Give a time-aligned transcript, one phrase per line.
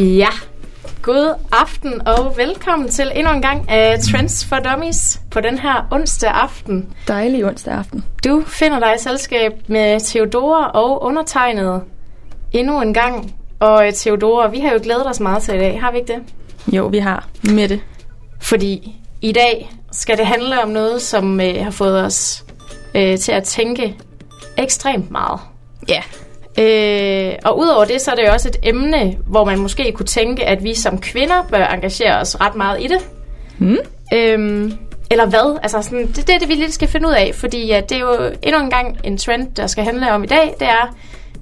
[0.00, 0.28] Ja,
[1.02, 5.88] god aften og velkommen til endnu en gang af Trends for Dummies på den her
[5.90, 6.94] onsdag aften.
[7.08, 8.04] Dejlig onsdag aften.
[8.24, 11.82] Du finder dig i selskab med Theodora og undertegnet
[12.52, 13.34] endnu en gang.
[13.60, 16.12] Og øh, Theodora, vi har jo glædet os meget til i dag, har vi ikke
[16.12, 16.22] det?
[16.74, 17.80] Jo, vi har med det.
[18.42, 22.44] Fordi i dag skal det handle om noget, som øh, har fået os
[22.94, 23.96] øh, til at tænke
[24.58, 25.40] ekstremt meget.
[25.88, 26.02] Ja.
[26.60, 30.06] Øh, og udover det, så er det jo også et emne, hvor man måske kunne
[30.06, 33.08] tænke, at vi som kvinder bør engagere os ret meget i det.
[33.58, 33.76] Mm.
[34.14, 34.72] Øhm,
[35.10, 35.58] eller hvad?
[35.62, 37.96] Altså, sådan, det, det er det, vi lidt skal finde ud af, fordi at det
[37.96, 40.96] er jo endnu en gang en trend, der skal handle om i dag, det er,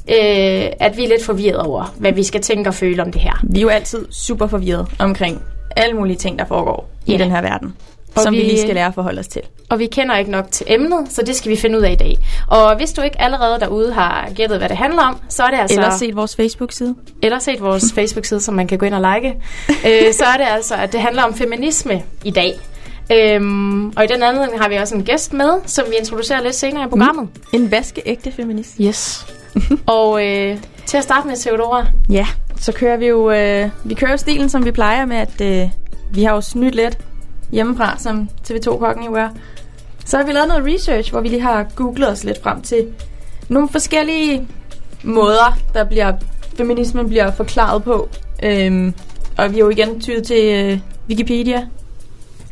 [0.08, 3.20] øh, at vi er lidt forvirret over, hvad vi skal tænke og føle om det
[3.20, 3.40] her.
[3.42, 5.42] Vi er jo altid super forvirret omkring
[5.76, 7.14] alle mulige ting, der foregår Ja.
[7.14, 7.74] i den her verden.
[8.18, 9.42] Og som vi, vi- lige skal lære at forholde os til.
[9.70, 11.94] Og vi kender ikke nok til emnet, så det skal vi finde ud af i
[11.94, 12.18] dag.
[12.46, 15.58] Og hvis du ikke allerede derude har gættet, hvad det handler om, så er det
[15.58, 15.76] altså...
[15.80, 16.94] Eller set vores Facebook-side.
[17.22, 19.34] eller set vores Facebook-side, som man kan gå ind og like,
[19.68, 22.54] øh, så er det altså, at det handler om feminisme i dag.
[23.12, 26.54] Øhm, og i den anledning har vi også en gæst med, som vi introducerer lidt
[26.54, 27.28] senere i programmet.
[27.52, 28.74] En vaskeægte feminist.
[28.80, 29.26] Yes.
[29.86, 30.56] og øh,
[30.86, 31.86] til at starte med, Theodora.
[32.10, 32.26] Ja,
[32.60, 35.68] så kører vi jo øh, vi kører jo stilen, som vi plejer med, at øh,
[36.12, 36.98] vi har jo snydt lidt
[37.52, 39.28] hjemmefra, som TV2-kokken jo er.
[40.04, 42.86] Så har vi lavet noget research, hvor vi lige har googlet os lidt frem til
[43.48, 44.48] nogle forskellige
[45.02, 46.12] måder, der bliver
[46.56, 48.08] feminismen bliver forklaret på.
[48.42, 48.94] Øhm,
[49.38, 51.68] og vi er jo igen tydet til øh, Wikipedia.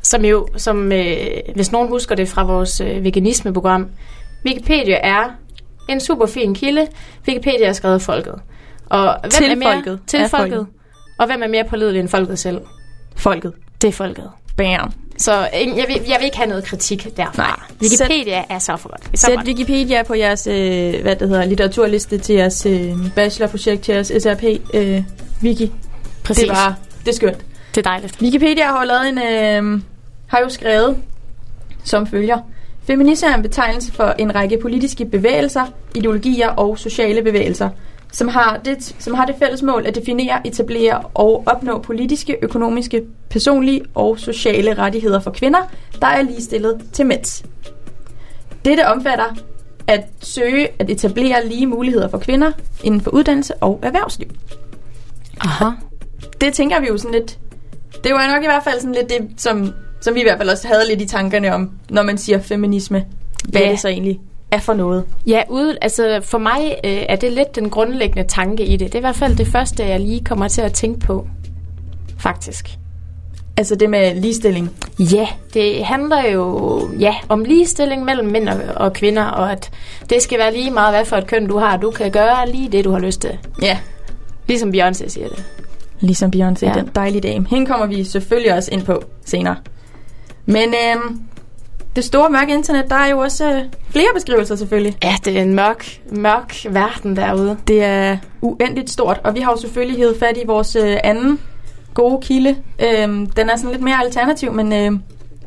[0.03, 1.17] Som jo, som, øh,
[1.55, 3.87] hvis nogen husker det fra vores øh, veganisme-program,
[4.47, 5.31] Wikipedia er
[5.89, 6.87] en super fin kilde.
[7.29, 8.35] Wikipedia er skrevet af folket.
[8.87, 10.01] Og hvem Til er mere, folket.
[10.07, 10.31] Til folket.
[10.31, 10.67] folket.
[11.19, 12.61] Og hvem er mere pålidelig end folket selv?
[13.17, 13.53] Folket.
[13.83, 14.31] Det er folket.
[14.57, 14.93] Bam.
[15.19, 17.43] Så jeg vil, jeg vil ikke have noget kritik derfra.
[17.43, 17.91] Nej.
[17.91, 19.05] Wikipedia er så for godt.
[19.05, 19.47] Så Sæt godt.
[19.47, 24.45] Wikipedia på jeres øh, hvad det hedder, litteraturliste til jeres øh, bachelorprojekt, til jeres SRP
[24.75, 25.03] øh,
[25.43, 25.73] wiki.
[26.25, 26.43] Præcis.
[26.43, 27.39] Det er bare, det er skønt.
[27.75, 28.23] det er dejligt.
[28.23, 29.81] Wikipedia har jo lavet en, øh,
[30.27, 30.97] har jo skrevet
[31.85, 32.39] som følger.
[32.87, 37.71] Feminisme er en betegnelse for en række politiske bevægelser, ideologier og sociale bevægelser,
[38.17, 43.03] som har, det, som har det fælles mål at definere, etablere og opnå politiske, økonomiske,
[43.31, 45.59] personlige og sociale rettigheder for kvinder,
[46.01, 47.45] der er ligestillet til mænds.
[48.65, 49.25] Dette omfatter
[49.87, 52.53] at søge at etablere lige muligheder for kvinder
[52.85, 54.29] inden for uddannelse og erhvervsliv
[55.41, 55.71] Aha.
[56.41, 57.39] det tænker vi jo sådan lidt...
[58.05, 60.51] Det var nok i hvert fald sådan lidt det, som, som vi i hvert fald
[60.51, 63.05] også havde lidt i tankerne om, når man siger feminisme.
[63.49, 63.71] Hvad Ja.
[63.71, 65.05] det så egentlig er for noget.
[65.27, 68.81] Ja, ude, altså for mig øh, er det lidt den grundlæggende tanke i det.
[68.87, 71.27] Det er i hvert fald det første, jeg lige kommer til at tænke på.
[72.19, 72.69] Faktisk.
[73.57, 74.71] Altså det med ligestilling.
[74.99, 79.71] Ja, det handler jo ja, om ligestilling mellem mænd og, og kvinder, og at
[80.11, 81.77] det skal være lige meget, hvad for et køn du har.
[81.77, 83.39] Du kan gøre lige det, du har lyst til.
[83.63, 83.79] Ja.
[84.49, 85.45] Ligesom Beyoncé siger det.
[86.01, 86.73] Ligesom Beyoncé, Ja.
[86.75, 87.47] den dejlige dame.
[87.51, 89.57] Hende kommer vi selvfølgelig også ind på senere.
[90.47, 91.21] Men øhm,
[91.97, 94.97] det store mørke internet, der er jo også øh, flere beskrivelser selvfølgelig.
[95.05, 97.57] Ja, det er en mørk, mørk verden derude.
[97.69, 101.41] Det er uendeligt stort, og vi har jo selvfølgelig hævet fat i vores øh, anden
[101.95, 102.57] gode kilde.
[102.83, 105.01] Øhm, den er sådan lidt mere alternativ, men øh,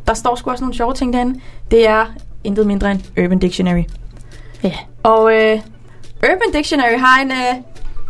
[0.08, 1.40] der står sgu også nogle sjove ting derinde.
[1.72, 2.06] Det er
[2.44, 3.84] intet mindre end Urban Dictionary.
[4.64, 4.74] Ja.
[5.04, 5.60] Og øh,
[6.18, 7.56] Urban Dictionary har en, øh,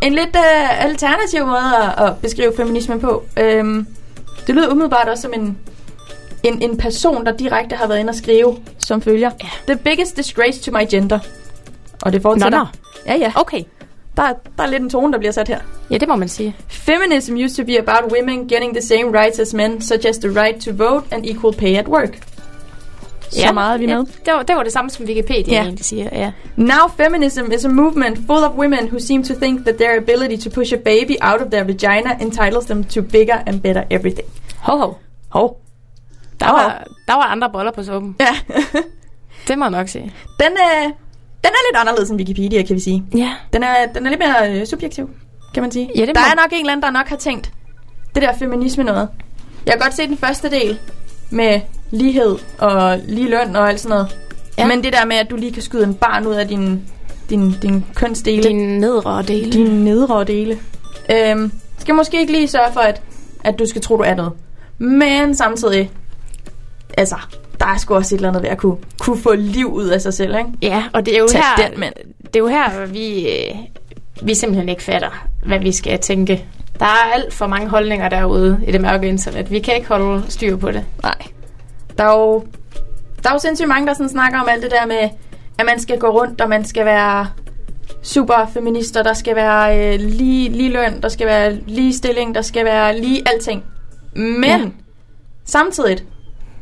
[0.02, 3.22] en lidt øh, alternativ måde at, at beskrive feminismen på.
[3.36, 3.86] Øhm,
[4.46, 5.58] det lyder umiddelbart også som en,
[6.42, 9.30] en, en person, der direkte har været inde og skrive som følger.
[9.42, 9.48] Ja.
[9.74, 11.18] The biggest disgrace to my gender.
[12.02, 12.58] Og det fortsætter.
[12.58, 12.66] Nå,
[13.06, 13.32] Ja, ja.
[13.34, 13.62] Okay.
[14.16, 15.58] Der, er- der er lidt en tone, der bliver sat her.
[15.90, 16.56] Ja, det må man sige.
[16.68, 20.28] Feminism used to be about women getting the same rights as men, such as the
[20.42, 22.18] right to vote and equal pay at work.
[23.30, 23.94] Så meget er vi med.
[23.94, 25.62] Ja, det, var, det var det samme, som Wikipedia Ja.
[25.62, 26.08] egentlig siger.
[26.12, 26.32] Ja.
[26.56, 30.42] Now feminism is a movement full of women who seem to think that their ability
[30.44, 34.28] to push a baby out of their vagina entitles them to bigger and better everything.
[34.62, 34.94] Ho, ho.
[35.28, 35.56] Hov.
[36.40, 38.16] Der, var, der var andre boller på suppen.
[38.20, 38.36] Ja.
[39.48, 40.12] Det må jeg nok sige.
[40.40, 40.84] den, øh,
[41.44, 43.04] den er lidt anderledes end Wikipedia, kan vi sige.
[43.16, 43.32] Ja.
[43.52, 45.10] Den er, den er lidt mere øh, subjektiv,
[45.54, 45.90] kan man sige.
[45.96, 47.52] Ja, det der må- er nok en eller anden, der nok har tænkt,
[48.14, 49.08] det der feminisme noget.
[49.66, 50.78] Jeg kan godt se den første del
[51.30, 51.60] med
[51.90, 54.16] lighed og lige løn og alt sådan noget.
[54.58, 54.66] Ja.
[54.66, 56.82] Men det der med, at du lige kan skyde en barn ud af din,
[57.30, 59.52] din, din kønsdele, din, Din nedre dele.
[59.52, 60.58] din nedre dele,
[61.10, 63.02] øhm, skal måske ikke lige sørge for, at,
[63.44, 64.32] at du skal tro, du er noget.
[64.78, 65.90] Men samtidig,
[66.98, 67.16] altså,
[67.60, 70.00] der er sgu også et eller andet ved at kunne, kunne få liv ud af
[70.00, 70.50] sig selv, ikke?
[70.62, 71.94] Ja, og det er jo Tag her, den, mand.
[72.26, 73.54] det er jo her, vi, øh,
[74.22, 76.44] vi simpelthen ikke fatter, hvad vi skal tænke.
[76.78, 79.50] Der er alt for mange holdninger derude i det mørke internet.
[79.50, 80.84] Vi kan ikke holde styr på det.
[81.02, 81.14] Nej.
[81.98, 82.44] Der er jo,
[83.22, 85.08] der er jo sindssygt mange, der sådan snakker om alt det der med,
[85.58, 87.26] at man skal gå rundt, og man skal være
[88.02, 92.42] super feminister, der skal være øh, lige, lige løn, der skal være lige stilling, der
[92.42, 93.64] skal være lige alting.
[94.16, 94.50] Men Ja.
[94.58, 94.64] ja.
[95.44, 95.98] samtidig,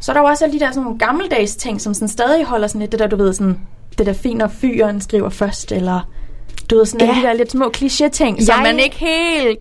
[0.00, 2.44] så er der jo også alle de der sådan nogle gammeldags ting, som sådan stadig
[2.44, 3.58] holder sådan lidt det der, du ved, sådan,
[3.98, 6.00] det der fint, når fyren skriver først, eller
[6.70, 7.14] du ved, sådan Ja.
[7.14, 9.58] de der lidt små kliché-ting, som man ikke helt,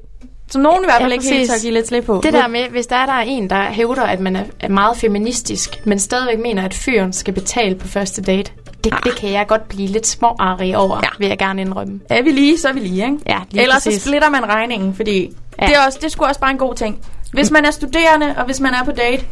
[0.52, 2.20] som nogen i hvert fald Ja, ikke helt tør give lidt slip på.
[2.24, 4.98] Det der med, hvis der er, der er en, der hævder, at man er, meget
[4.98, 8.52] feministisk, men stadigvæk mener, at fyren skal betale på første date,
[8.84, 11.10] det, det kan jeg godt blive lidt småarrig over, ja.
[11.20, 12.00] Vil jeg gerne indrømme.
[12.10, 13.18] Er vi lige, så er vi lige, ikke?
[13.28, 14.02] Ja, lige Ellers præcis.
[14.02, 15.30] så splitter man regningen, fordi
[15.62, 15.66] Ja.
[15.68, 17.00] det, er også, det sgu også bare en god ting.
[17.34, 19.26] Hvis man er studerende, og hvis man er på date,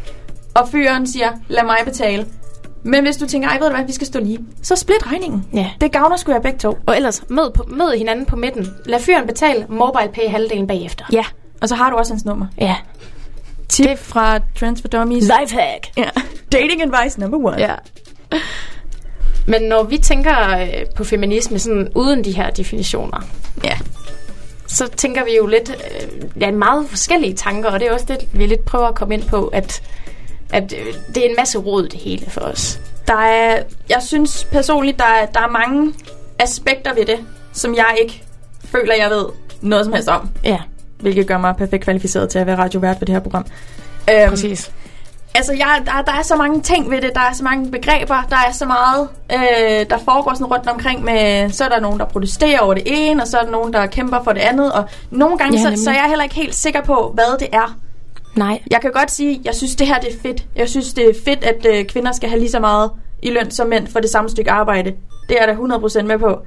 [0.56, 2.26] og fyren siger, lad mig betale.
[2.82, 5.46] Men hvis du tænker, ej ved du hvad, vi skal stå lige, så split regningen.
[5.52, 5.70] Ja.
[5.80, 6.78] Det gavner sgu jer begge to.
[6.86, 8.68] Og ellers, mød, på, mød hinanden på midten.
[8.84, 11.04] Lad fyren betale, mobile pay halvdelen bagefter.
[11.12, 11.24] Ja.
[11.62, 12.46] Og så har du også hans nummer.
[12.60, 12.76] Ja.
[13.68, 13.98] Tip det...
[13.98, 15.22] fra Trends for Dummies.
[15.40, 15.86] Lifehack.
[15.96, 16.08] Ja.
[16.52, 17.58] Dating advice number one.
[17.58, 17.74] Ja.
[19.46, 23.20] Men når vi tænker øh, på feminisme sådan uden de her definitioner,
[23.64, 23.78] ja.
[24.66, 28.28] så tænker vi jo lidt, øh, ja, meget forskellige tanker, og det er også det,
[28.32, 29.82] vi lidt prøver at komme ind på, at,
[30.56, 32.80] at øh, det er en masse råd det hele for os.
[33.06, 35.92] Der er, jeg synes personligt, der er, der er mange
[36.38, 37.18] aspekter ved det,
[37.52, 38.22] som jeg ikke
[38.64, 39.24] føler, jeg ved
[39.60, 40.30] noget som helst om.
[40.44, 40.58] Ja,
[41.00, 43.46] Hvilket gør mig perfekt kvalificeret til at være radiovært ved det her program.
[44.10, 44.70] Øhm, præcis.
[45.34, 47.10] Altså, jeg, der, der er så mange ting ved det.
[47.14, 48.22] Der er så mange begreber.
[48.30, 51.50] Der er så meget, øh, der foregår sådan rundt omkring med...
[51.50, 53.86] Så er der nogen, der protesterer over det ene, og så er der nogen, der
[53.86, 54.72] kæmper for det andet.
[54.72, 55.78] Og nogle gange, Ja, nemlig.
[55.78, 57.78] så, så er jeg heller ikke helt sikker på, hvad det er.
[58.36, 58.62] Nej.
[58.70, 60.44] Jeg kan godt sige, jeg synes, det her det er fedt.
[60.56, 62.90] Jeg synes, det er fedt, at øh, kvinder skal have lige så meget
[63.22, 64.92] i løn som mænd for det samme stykke arbejde.
[65.28, 66.38] Det er jeg da 100% med på.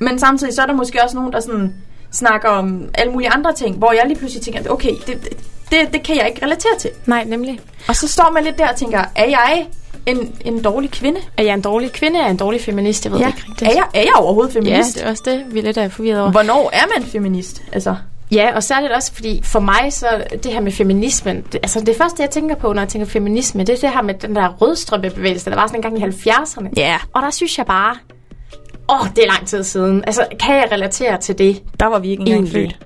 [0.00, 1.74] Men samtidig så er der måske også nogen, der sådan
[2.12, 5.28] snakker om alle mulige andre ting, hvor jeg lige pludselig tænker, okay, det,
[5.70, 6.90] det, det kan jeg ikke relatere til.
[7.06, 7.60] Nej, nemlig.
[7.88, 9.66] Og så står man lidt der og tænker, er jeg
[10.06, 11.20] en, en dårlig kvinde?
[11.36, 12.18] Er jeg en dårlig kvinde?
[12.18, 13.04] Er jeg en dårlig feminist?
[13.04, 13.70] Jeg ved det ikke rigtigt.
[13.70, 14.94] Er jeg, er jeg overhovedet Ja, feminist?
[14.94, 16.30] det er også det, vi er lidt er forvirret over.
[16.30, 17.62] Hvornår er man feminist?
[17.72, 17.96] Altså,
[18.32, 20.06] Ja, og særligt også, fordi for mig, så
[20.42, 23.64] det her med feminismen, det, altså det første, jeg tænker på, når jeg tænker feminisme,
[23.64, 26.68] det er det her med den der rødstrømpebevægelse, der var sådan en gang i 70'erne.
[26.76, 27.96] ja, Og der synes jeg bare,
[28.90, 30.04] åh, det er lang tid siden.
[30.06, 32.78] Altså, kan jeg relatere til det der var vi ikke engang født.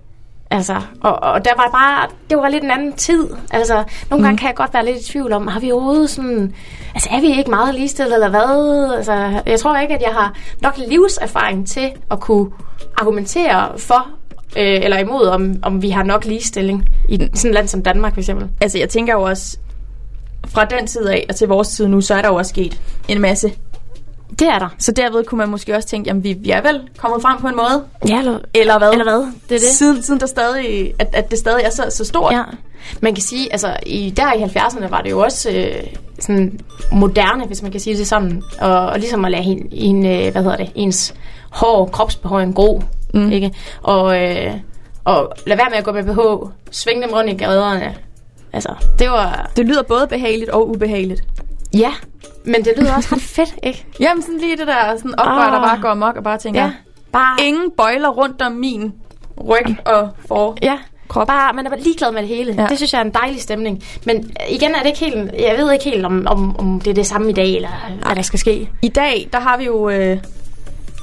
[0.51, 3.29] Altså, og, og der var bare, det var lidt en anden tid.
[3.51, 4.17] Altså, nogle Mhm.
[4.19, 4.23] mm.
[4.23, 6.55] gange kan jeg godt være lidt i tvivl om, har vi overhovedet sådan,
[6.95, 8.93] altså er vi ikke meget ligestillet eller hvad?
[8.97, 12.51] Altså, jeg tror ikke, at jeg har nok livserfaring til at kunne
[12.99, 14.07] argumentere for
[14.57, 18.15] øh, eller imod, om, om vi har nok ligestilling i sådan et land som Danmark,
[18.15, 18.49] for eksempel.
[18.61, 19.59] Altså, jeg tænker jo også,
[20.47, 22.81] fra den tid af og til vores tid nu, så er der jo også sket
[23.09, 23.53] en masse.
[24.39, 24.75] Det er der.
[24.79, 27.49] Så derved kunne man måske også tænke, jamen vi, vi er vel kommet frem på
[27.49, 27.85] en måde.
[28.09, 28.91] Ja, eller, Eller hvad?
[28.91, 29.33] eller hvad?
[29.49, 29.61] Det er det.
[29.61, 32.33] Siden, siden der stadig, at, at det stadig er så, så stort.
[32.33, 32.43] Ja.
[33.01, 35.87] Man kan sige, altså i, der i 70'erne var det jo også øh,
[36.19, 36.61] sådan
[36.93, 40.33] moderne, hvis man kan sige det sådan, og, og ligesom at lade en, en øh,
[40.33, 41.15] hvad hedder det, ens
[41.51, 42.83] hår, kropsbehåring gro,
[43.15, 43.33] mm.
[43.33, 43.55] ikke?
[43.83, 44.53] Og, øh,
[45.05, 47.95] og lade være med at gå med BH, svinge dem rundt i gaderne.
[48.53, 51.21] Altså, det var, Det lyder både behageligt og ubehageligt.
[51.75, 51.91] ja,
[52.45, 53.87] men det lyder også ret fedt, ikke?
[54.01, 55.53] Jamen sådan lige det der sådan oprør, Ah.
[55.53, 56.71] der bare går amok og bare tænker, Ja,
[57.13, 58.93] bare, ingen bøjler rundt om min
[59.49, 60.57] ryg og for.
[60.63, 60.79] ja,
[61.09, 61.27] krop.
[61.27, 62.55] Bare, man er bare ligeglad med det hele.
[62.59, 62.67] Ja.
[62.67, 63.83] Det synes jeg er en dejlig stemning.
[64.07, 66.95] Men igen er det ikke helt, jeg ved ikke helt, om, om, om det er
[66.95, 67.69] det samme i dag, eller
[68.07, 68.71] hvad der skal ske.
[68.83, 69.89] I dag, der har vi jo...
[69.89, 70.19] Øh,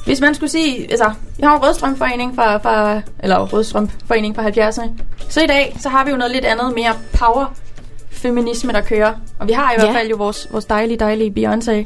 [0.05, 0.87] hvis man skulle sige...
[0.91, 3.01] Altså, vi har jo Rødstrømforening fra, fra...
[3.19, 4.89] Eller Rødstrømforening fra 70'erne.
[5.29, 7.53] Så i dag, så har vi jo noget lidt andet, mere power
[8.11, 9.13] feminisme, der kører.
[9.39, 9.81] Og vi har i Ja.
[9.83, 11.85] hvert fald jo vores, vores dejlige, dejlige Beyoncé.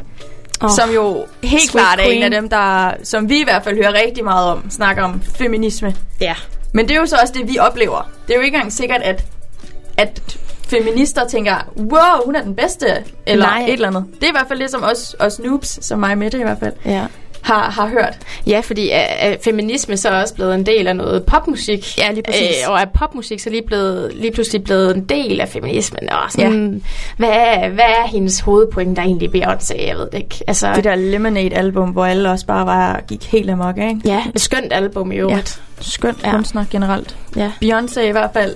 [0.62, 0.70] Oh.
[0.70, 2.24] Som jo helt sweet klart er en queen.
[2.24, 5.96] af dem, der, som vi i hvert fald hører rigtig meget om, snakker om feminisme.
[6.22, 6.36] Ja.
[6.74, 8.10] Men det er jo så også det, vi oplever.
[8.28, 9.26] Det er jo ikke engang sikkert, at,
[9.98, 12.88] at feminister tænker, wow, hun er den bedste,
[13.26, 13.64] eller Nej.
[13.68, 14.06] et eller andet.
[14.16, 16.44] Det er i hvert fald det, som os, os noobs, som mig og Mette i
[16.44, 17.06] hvert fald, Ja.
[17.46, 18.18] Har, har hørt.
[18.48, 21.98] Ja, fordi er, er feminisme så også blevet en del af noget popmusik.
[21.98, 22.48] Ja, lige præcis.
[22.66, 26.10] Øh, og er popmusik så lige, blevet, lige pludselig blevet en del af feminismen.
[26.12, 26.80] Og sådan, ja.
[27.18, 29.88] hvad, er, hvad er hendes hovedpoint, der egentlig Beyoncé?
[29.88, 30.44] Jeg ved det ikke.
[30.48, 34.00] Altså, Det der Lemonade-album, hvor alle også bare var, gik helt amok, ikke?
[34.06, 35.62] Ja, et skønt album i øvrigt.
[35.82, 36.30] Skønt Ja.
[36.30, 36.36] ja.
[36.36, 37.16] kunstner generelt.
[37.36, 37.52] Ja.
[37.64, 38.56] Beyoncé i hvert fald.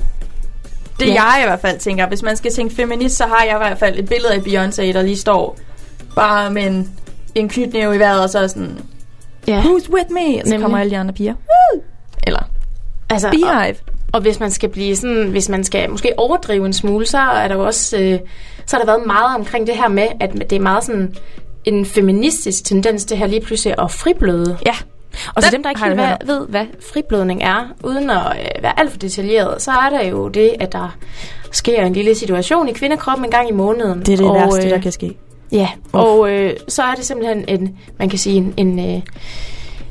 [1.00, 1.14] Det Ja.
[1.14, 1.24] ja.
[1.24, 3.80] jeg i hvert fald tænker, hvis man skal tænke feminist, så har jeg i hvert
[3.80, 5.58] fald et billede af Beyoncé, der lige står
[6.16, 6.92] bare med en,
[7.36, 8.78] en knytnæve i vejret, og så er sådan,
[9.48, 9.62] ja.
[9.62, 10.20] who's with me?
[10.20, 10.62] Og så Nemlig.
[10.62, 11.34] kommer alle de andre piger.
[11.34, 11.82] Woo!
[12.28, 12.40] Eller
[13.10, 13.76] Altså, og, Beehive.
[14.14, 17.48] og hvis man skal blive sådan, hvis man skal måske overdrive en smule, så er
[17.48, 18.20] der jo også, øh,
[18.66, 21.16] så har der været meget omkring det her med, at det er meget sådan
[21.66, 24.58] en feministisk tendens, det her lige pludselig at fribløde.
[24.66, 24.74] Ja.
[25.36, 28.80] Og Den dem, der ikke helt hvad, ved, hvad friblødning er, uden at øh, være
[28.80, 30.96] alt for detaljeret, så er der jo det, at der
[31.52, 34.00] sker en lille situation i kvindekroppen en gang i måneden.
[34.00, 35.18] Det er det og, værste, øh, der kan ske.
[35.52, 39.02] Ja, og øh, så er det simpelthen en, man kan sige, en, en, øh,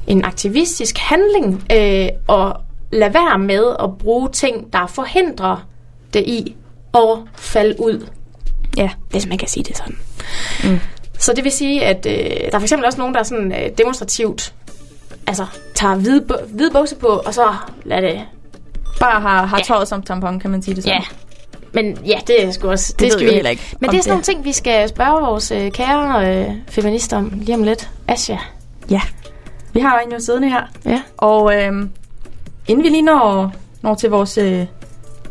[0.06, 2.56] en aktivistisk handling, øh, og
[2.92, 5.66] lade være med at bruge ting, der forhindrer
[6.14, 6.56] det i
[6.94, 8.06] at falde ud.
[8.76, 8.90] Ja.
[9.10, 9.98] Hvis man kan sige det sådan.
[10.64, 10.80] Mm.
[11.18, 13.70] Så det vil sige, at øh, der er for eksempel også nogen, der sådan øh,
[13.78, 14.54] demonstrativt
[15.26, 18.20] altså, tager hvide, hvide bukser på, og så lader det...
[19.00, 19.62] Bare har, har Ja.
[19.64, 20.98] tøjet som tampon, kan man sige det sådan.
[20.98, 21.04] Ja.
[21.72, 22.94] Men ja, det er sgu også...
[22.98, 24.88] Det, ved skal vi heller ikke, Men det er sådan det- nogle ting, vi skal
[24.88, 27.90] spørge vores øh, kære øh, feminister om lige om lidt.
[28.08, 28.38] Asja.
[28.90, 29.00] ja.
[29.72, 30.62] Vi har en jo siddende her.
[30.84, 31.02] Ja.
[31.16, 31.90] Og øhm,
[32.68, 34.66] inden vi lige når, når til vores, øh,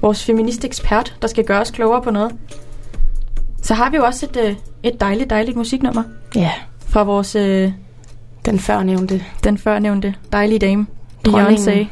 [0.01, 2.31] vores feministekspert, der skal gøre os klogere på noget,
[3.61, 6.03] så har vi jo også et, øh, et dejligt, dejligt musiknummer
[6.35, 6.51] Ja.
[6.87, 7.71] fra vores, øh,
[8.45, 9.23] Den førnævnte.
[9.43, 10.87] den førnævnte dejlige dame,
[11.25, 11.67] Dronningen.
[11.67, 11.85] Beyoncé.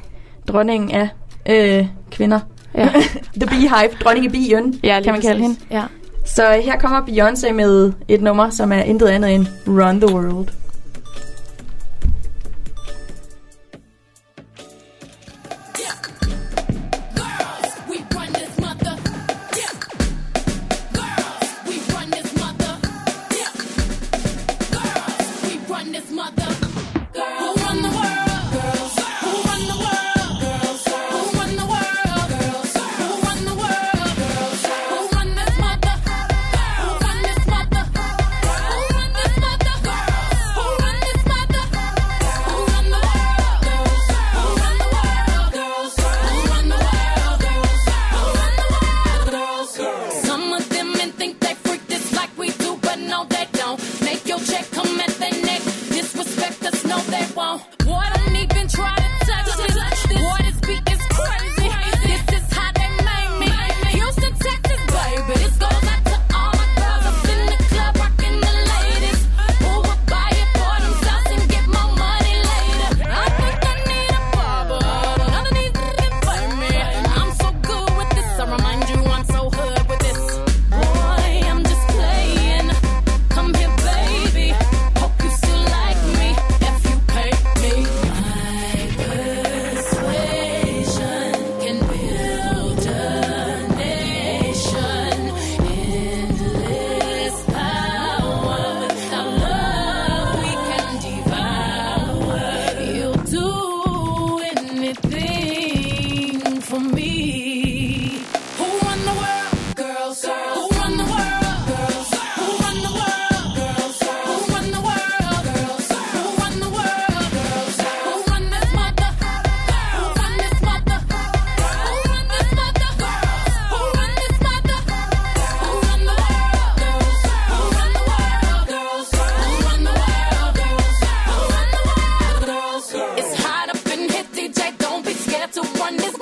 [0.47, 1.09] Dronningen af
[1.49, 2.39] øh, kvinder.
[2.77, 2.89] Ja.
[3.41, 5.55] The Beehive, dronning af Bien, ja kan man kalde hende.
[5.71, 5.83] Ja.
[6.25, 10.47] Så her kommer Beyoncé med et nummer, som er intet andet end Run the World.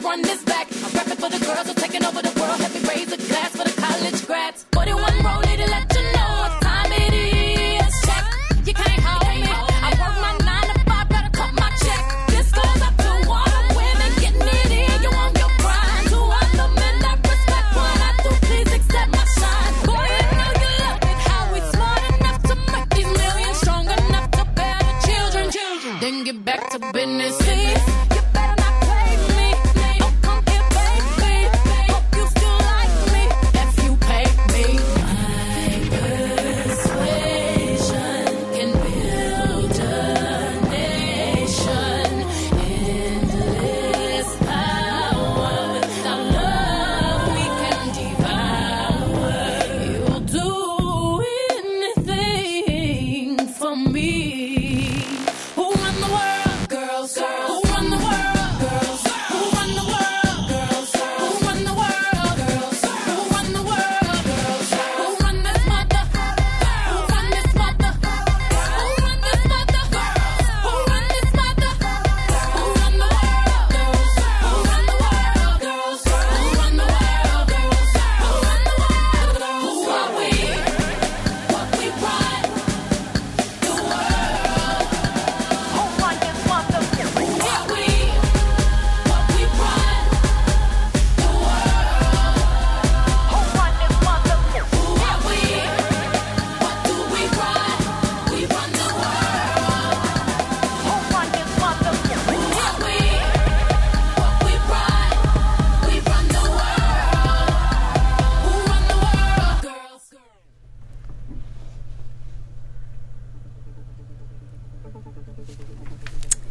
[0.03, 0.67] run this back.
[0.83, 2.72] I'm rapping for the girls who're taking over the world.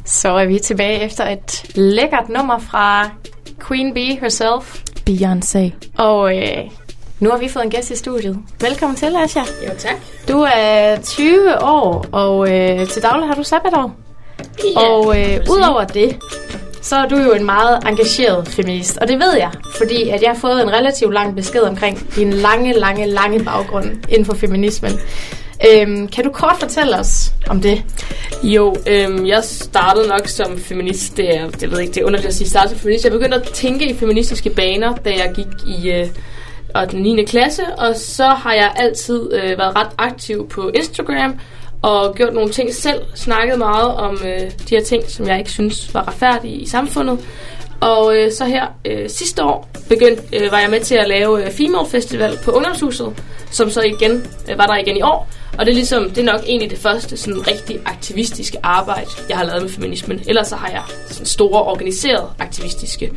[0.04, 3.10] Så er vi tilbage efter et lækkert nummer fra
[3.68, 4.80] Queen Bee herself.
[5.10, 5.70] Beyoncé.
[5.98, 6.70] Og øh,
[7.20, 8.38] nu har vi fået en gæst i studiet.
[8.60, 9.40] Velkommen til, Asja.
[9.40, 9.94] Jo, tak.
[10.28, 13.92] Du er 20 år, og øh, til daglig har du sabbatår.
[14.64, 16.18] Ja, og øh, udover det,
[16.82, 18.96] så er du jo en meget engageret feminist.
[18.96, 22.32] Og det ved jeg, fordi at jeg har fået en relativt lang besked omkring din
[22.32, 24.92] lange, lange, lange baggrund inden for feminismen.
[25.70, 27.84] Øhm, kan du kort fortælle os om det?
[28.42, 31.16] Jo, øhm, jeg startede nok som feminist.
[31.16, 33.04] Det er, jeg ved ikke, det er underligt at sige starte som feminist.
[33.04, 36.06] Jeg begyndte at tænke i feministiske baner, da jeg gik i øh,
[36.74, 37.24] og den 9.
[37.24, 37.62] klasse.
[37.78, 41.38] Og så har jeg altid øh, været ret aktiv på Instagram
[41.82, 43.02] og gjort nogle ting selv.
[43.14, 47.18] Snakket meget om øh, de her ting, som jeg ikke synes var retfærdige i samfundet.
[47.80, 51.44] Og øh, så her øh, sidste år begyndte, øh, var jeg med til at lave
[51.44, 55.28] øh, Female Festival på Ungdomshuset, som så igen øh, var der igen i år.
[55.58, 59.36] Og det er ligesom, det er nok egentlig det første sådan rigtig aktivistiske arbejde, jeg
[59.36, 60.20] har lavet med feminismen.
[60.28, 63.10] Ellers så har jeg sådan store organiseret aktivistiske.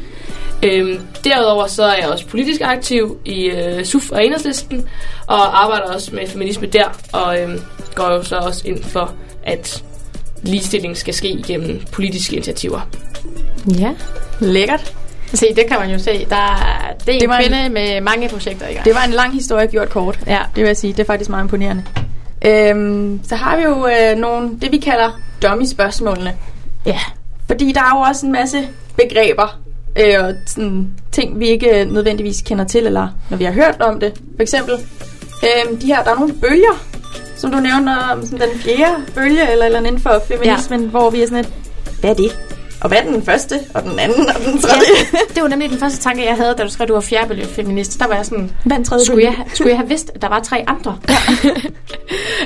[0.63, 4.87] Øhm, derudover så er jeg også politisk aktiv i øh, SUF og Enhedslisten,
[5.27, 7.59] og arbejder også med feminisme der, og øhm,
[7.95, 9.13] går jo så også ind for,
[9.43, 9.83] at
[10.41, 12.89] ligestilling skal ske igennem politiske initiativer.
[13.79, 13.91] Ja.
[14.39, 14.93] Lækkert.
[15.33, 16.25] Se, det kan man jo se.
[16.29, 18.85] Der er, det er Det en var en- kvinde med mange projekter i gang.
[18.85, 20.19] Det var en lang historie gjort kort.
[20.27, 20.39] Ja.
[20.55, 20.93] Det vil jeg sige.
[20.93, 21.83] Det er faktisk meget imponerende.
[22.45, 26.33] Øhm, så har vi jo øh, nogle, det vi kalder dummy-spørgsmålene.
[26.85, 26.99] Ja.
[27.47, 29.59] Fordi der er jo også en masse begreber
[29.99, 33.81] øh, og sådan, ting, vi ikke øh, nødvendigvis kender til, eller når vi har hørt
[33.81, 34.13] om det.
[34.35, 34.73] For eksempel,
[35.43, 36.83] øh, de her, der er nogle bølger,
[37.35, 40.87] som du nævner, sådan den fjerde bølge, eller, eller inden for feminismen, ja.
[40.87, 41.53] hvor vi er sådan et,
[41.99, 42.54] hvad er det?
[42.85, 44.85] Og hvad er den første, og den anden, og den tredje?
[45.13, 45.17] ja.
[45.35, 47.99] Det var nemlig den første tanke, jeg havde, da du skrev, at du var fjerdebølgefeminist.
[47.99, 50.39] Der var jeg sådan, Hvad tredje skulle jeg, skulle jeg have vidst, at der var
[50.39, 50.99] tre andre?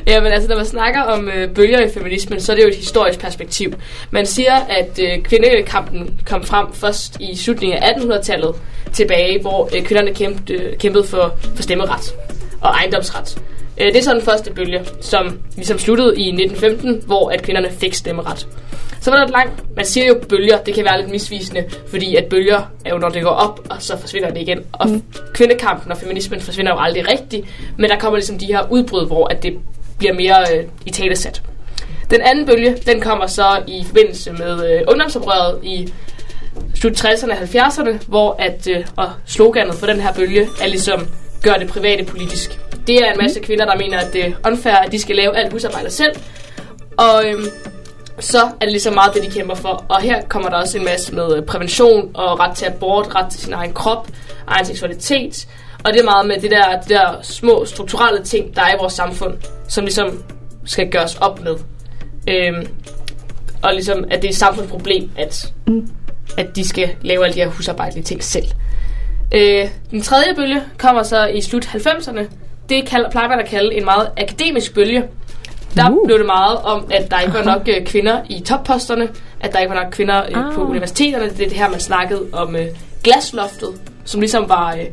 [0.07, 2.67] Ja, men altså, når man snakker om øh, bølger i feminismen, så er det jo
[2.67, 3.73] et historisk perspektiv.
[4.11, 8.55] Man siger, at øh, kvindekampen kom frem først i slutningen af 1800-tallet
[8.93, 12.13] tilbage, hvor øh, kvinderne kæmpede, øh, kæmpede for, for stemmeret
[12.61, 13.41] og ejendomsret.
[13.77, 17.71] Øh, det er så den første bølge, som ligesom sluttede i 1915, hvor at kvinderne
[17.71, 18.47] fik stemmeret.
[19.09, 22.15] Så var der et langt, man siger jo bølger, det kan være lidt misvisende, fordi
[22.15, 24.59] at bølger er jo når det går op, og så forsvinder det igen.
[24.73, 25.03] Og mm.
[25.33, 29.27] kvindekampen og feminismen forsvinder jo aldrig rigtigt, men der kommer ligesom de her udbrud, hvor
[29.27, 29.59] at det
[29.97, 31.41] bliver mere øh, i talesat.
[32.09, 35.93] Den anden bølge, den kommer så i forbindelse med øh, ungdomsoprøret i
[36.75, 41.07] slut 60'erne og 70'erne, hvor at, øh, og sloganet for den her bølge er ligesom,
[41.43, 42.59] gør det private politisk.
[42.87, 45.37] Det er en masse kvinder, der mener, at det er unfair, at de skal lave
[45.37, 46.11] alt husarbejde selv.
[46.97, 47.45] Og øhm,
[48.19, 49.85] så er det ligesom meget det, de kæmper for.
[49.89, 53.31] Og her kommer der også en masse med øh, prævention og ret til abort, ret
[53.31, 54.07] til sin egen krop,
[54.47, 55.47] egen seksualitet.
[55.83, 58.77] Og det er meget med det der, det der små strukturelle ting, der er i
[58.79, 59.33] vores samfund,
[59.67, 60.23] som ligesom
[60.65, 61.55] skal gøres op med.
[62.27, 62.67] Øhm,
[63.61, 65.89] og ligesom, at det er et samfundsproblem, at, mm.
[66.37, 68.45] at de skal lave alle de her husarbejdelige ting selv.
[69.35, 72.23] Øh, den tredje bølge kommer så i slut 90'erne.
[72.69, 75.03] Det kalder, plejer man at kalde en meget akademisk bølge.
[75.75, 76.07] Der uh.
[76.07, 79.59] blev det meget om, at der ikke var nok øh, kvinder i topposterne, at der
[79.59, 80.53] ikke var nok kvinder øh, ah.
[80.53, 81.29] på universiteterne.
[81.29, 82.65] Det er det her, man snakkede om øh,
[83.03, 83.69] glasloftet,
[84.05, 84.85] som ligesom var øh,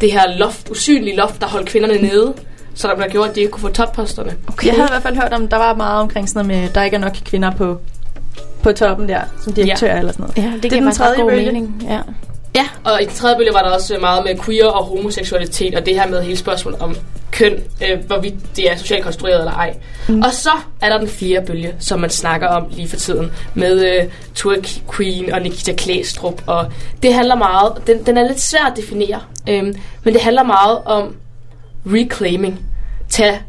[0.00, 2.34] det her loft, usynlige loft, der holdt kvinderne nede,
[2.74, 4.36] så der blev gjort, at de ikke kunne få topposterne.
[4.48, 4.66] Okay.
[4.66, 6.82] Jeg havde i hvert fald hørt om, der var meget omkring sådan noget med, der
[6.82, 7.78] ikke er nok kvinder på,
[8.62, 9.98] på toppen der, som direktør ja.
[9.98, 10.38] eller sådan noget.
[10.38, 11.46] Ja, det, det giver er den tredje god bølge.
[11.46, 11.86] mening.
[11.88, 12.00] Ja.
[12.54, 15.86] Ja, og i den tredje bølge var der også meget med queer og homoseksualitet, og
[15.86, 16.96] det her med hele spørgsmålet om
[17.30, 19.74] køn, øh, hvorvidt det er socialt konstrueret eller ej.
[20.08, 20.22] Mm.
[20.22, 23.86] Og så er der den fjerde bølge, som man snakker om lige for tiden, med
[23.86, 28.64] øh, Twerk Queen og Nikita Klæstrup, og det handler meget, den, den er lidt svær
[28.70, 29.64] at definere, øh,
[30.04, 31.16] men det handler meget om
[31.86, 32.60] reclaiming.
[33.08, 33.40] Tag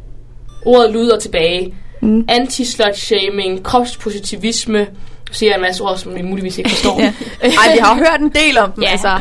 [0.65, 1.73] ordet luder tilbage.
[2.01, 2.25] Mm.
[2.29, 4.87] Anti-slut-shaming, kropspositivisme,
[5.31, 6.99] siger jeg en masse ord, som vi muligvis ikke forstår.
[7.01, 7.13] ja.
[7.41, 9.19] Ej, vi har hørt en del om dem, Ja, altså.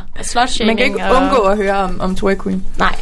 [0.66, 2.64] Man kan ikke og- undgå at høre om, om Toy Queen.
[2.78, 2.94] Nej,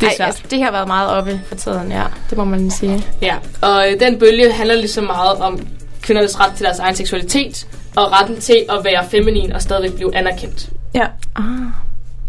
[0.00, 2.02] Det er Ej, altså, det har været meget oppe for tiden, ja.
[2.30, 3.06] Det må man sige.
[3.22, 5.66] Ja, og øh, den bølge handler ligesom meget om
[6.02, 10.16] kvindernes ret til deres egen seksualitet, og retten til at være feminin og stadigvæk blive
[10.16, 10.68] anerkendt.
[10.94, 11.06] Ja.
[11.36, 11.44] Ah,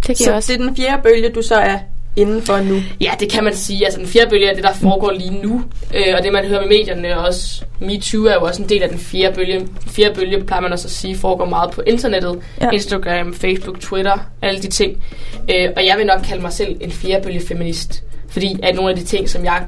[0.08, 1.78] det Så det er den fjerde bølge, du så er
[2.16, 2.82] inden for nu.
[3.02, 3.86] Ja, det kan man sige.
[3.86, 6.62] Altså den fjerde bølge er det, der foregår lige nu, øh, og det man hører
[6.62, 7.64] med medierne også.
[7.80, 9.60] MeToo er jo også en del af den fjerde bølge.
[9.60, 12.40] Den fjerde bølge, plejer man også at sige, foregår meget på internettet.
[12.62, 12.70] Ja.
[12.70, 15.04] Instagram, Facebook, Twitter, alle de ting.
[15.50, 18.92] Øh, og jeg vil nok kalde mig selv en fjerde bølge feminist, fordi at nogle
[18.92, 19.66] af de ting, som jeg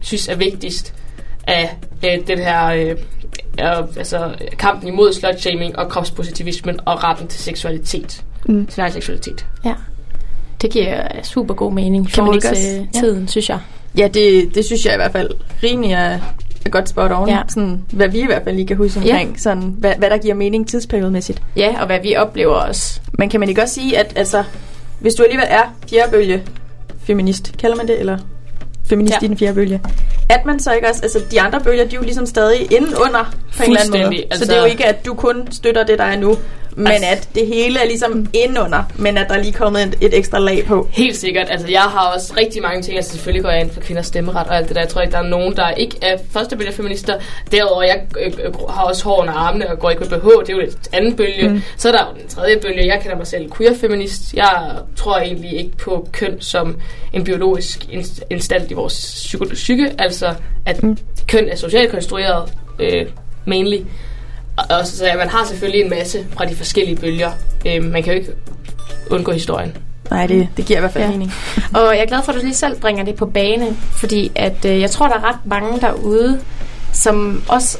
[0.00, 0.94] synes er vigtigst
[1.46, 2.96] af øh, den her øh,
[3.58, 8.24] er, altså, kampen imod slutshaming og kropspositivismen og retten til seksualitet.
[8.46, 8.68] Mm.
[8.78, 9.46] Egen seksualitet.
[9.64, 9.74] Ja.
[10.62, 13.00] Det giver super god mening i forhold ikke til ja.
[13.00, 13.58] tiden, synes jeg.
[13.98, 15.30] Ja, det, det synes jeg i hvert fald
[15.62, 16.18] rimelig er
[16.66, 17.28] er godt spot on.
[17.28, 17.34] Ja.
[17.34, 17.42] Ja.
[17.48, 19.12] Sådan, hvad vi i hvert fald lige kan huske Ja.
[19.12, 21.42] omkring, sådan, hvad, hvad der giver mening tidsperiodemæssigt.
[21.56, 23.00] Ja, og hvad vi oplever også.
[23.12, 24.44] Men kan man ikke også sige, at altså,
[25.00, 26.42] hvis du alligevel er fjerde bølge
[27.04, 28.18] feminist, kalder man det, eller
[28.86, 29.18] feminist Ja.
[29.22, 29.24] ja.
[29.24, 29.80] i den fjerde bølge,
[30.28, 32.94] at man så ikke også, altså de andre bølger, de er jo ligesom stadig inden
[33.06, 34.04] under på en eller anden måde.
[34.16, 36.36] Altså, altså- så det er jo ikke, at du kun støtter det, der er nu,
[36.76, 39.96] men Altså- at det hele er ligesom indenunder, men at der er lige kommet et,
[40.00, 40.88] et ekstra lag på.
[40.92, 41.46] Helt sikkert.
[41.50, 42.96] Altså, jeg har også rigtig mange ting.
[42.96, 44.82] Altså, selvfølgelig går jeg ind for kvinders stemmeret og alt det der.
[44.82, 47.14] Jeg tror ikke, der er nogen, der ikke er første bølge feminister.
[47.52, 50.24] Derudover, jeg øh, øh, har også hår under armene og går ikke med BH.
[50.24, 51.48] Det er jo et anden bølge.
[51.48, 51.62] Mm.
[51.76, 52.86] Så er der jo den tredje bølge.
[52.86, 54.34] Jeg kalder mig selv queer-feminist.
[54.34, 56.76] Jeg tror egentlig ikke på køn som
[57.12, 59.92] en biologisk inst- instant i vores psyke.
[59.98, 60.34] Altså,
[60.66, 60.98] at mm.
[61.28, 63.06] køn er socialt konstrueret, øh,
[63.44, 63.78] mainly.
[64.56, 67.30] Og, så ja, man har selvfølgelig en masse fra de forskellige bølger.
[67.66, 68.32] Øh, man kan jo ikke
[69.10, 69.76] undgå historien.
[70.10, 71.10] Nej, det, det giver i hvert fald ja.
[71.10, 71.32] mening.
[71.74, 74.64] Og jeg er glad for, at du lige selv bringer det på bane, fordi at,
[74.64, 76.40] øh, jeg tror, der er ret mange derude,
[76.92, 77.78] som også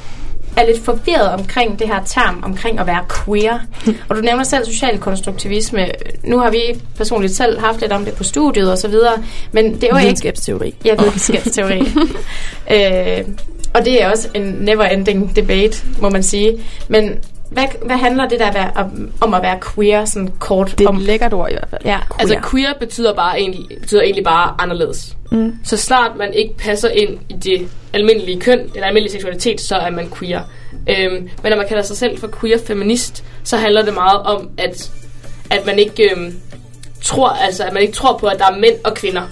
[0.56, 3.58] er lidt forvirret omkring det her term, omkring at være queer.
[4.08, 5.86] og du nævner selv social konstruktivisme.
[6.24, 6.60] Nu har vi
[6.96, 9.96] personligt selv haft lidt om det på studiet og så videre, men det er jo
[9.96, 10.06] ikke...
[10.06, 10.74] Videnskabsteori.
[10.84, 11.80] Ja, videnskabsteori.
[12.74, 13.24] øh,
[13.74, 16.60] og det er også en never-ending debate, må man sige.
[16.88, 17.18] Men
[17.50, 20.84] hvad, hvad handler det der at være, om, om at være queer, sådan kort Det
[20.84, 20.96] er om?
[20.96, 21.80] et lækkert ord i hvert fald.
[21.84, 25.16] Ja, Altså queer betyder bare egentlig, betyder egentlig bare anderledes.
[25.32, 25.54] Mm.
[25.64, 29.90] Så snart man ikke passer ind i det almindelige køn, eller almindelige seksualitet, så er
[29.90, 30.40] man queer.
[30.88, 34.50] Øhm, men når man kalder sig selv for queer feminist, så handler det meget om,
[34.58, 34.90] at,
[35.50, 36.34] at man ikke øhm,
[37.02, 39.22] tror, altså at man ikke tror på, at der er mænd og kvinder.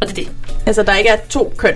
[0.00, 0.28] Og det er det.
[0.66, 1.74] Altså, der ikke er to køn.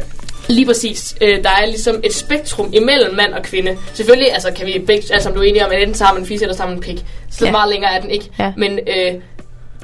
[0.49, 1.17] Lige præcis.
[1.21, 3.79] Øh, der er ligesom et spektrum imellem mand og kvinde.
[3.95, 6.23] Selvfølgelig altså, kan vi begge, altså om du er enige om, at enten har man
[6.23, 7.05] en fisse eller man en pik.
[7.31, 7.51] Så Ja.
[7.51, 8.31] meget længere er den ikke.
[8.39, 8.53] Ja.
[8.57, 9.13] Men øh,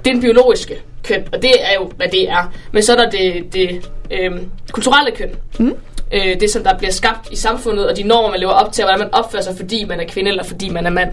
[0.05, 2.53] det er den biologiske køn, og det er jo, hvad det er.
[2.73, 4.31] Men så er der det, det øh,
[4.73, 5.31] kulturelle køn.
[5.59, 5.75] Mm.
[6.13, 8.85] Øh, det, som der bliver skabt i samfundet, og de normer, man lever op til,
[8.85, 11.11] og hvordan man opfører sig, fordi man er kvinde eller fordi man er mand.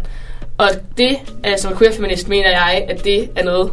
[0.58, 3.72] Og det, øh, som queer-feminist, mener jeg, at det er noget,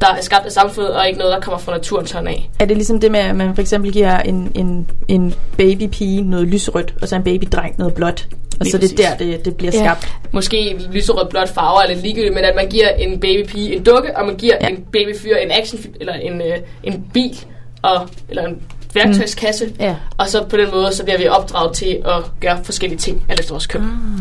[0.00, 2.50] der er skabt af samfundet, og ikke noget, der kommer fra naturens hånd af.
[2.60, 6.48] Er det ligesom det med, at man for eksempel giver en, en, en babypige noget
[6.48, 8.28] lysrødt, og så en babydreng noget blåt?
[8.60, 9.06] Og så er det præcis.
[9.06, 9.84] der, det, det bliver Ja.
[9.84, 10.08] skabt.
[10.32, 14.16] måske lyserød blåt farver er lidt ligegyldigt, men at man giver en babypige en dukke,
[14.16, 14.66] og man giver Ja.
[14.68, 17.38] en babyfyr en action eller en, øh, en bil
[17.82, 18.62] og eller en
[18.94, 19.66] værktøjskasse.
[19.66, 19.72] Mm.
[19.80, 19.96] Ja.
[20.18, 23.40] Og så på den måde, så bliver vi opdraget til at gøre forskellige ting alt
[23.40, 23.80] efter vores køn.
[23.82, 24.20] Mm.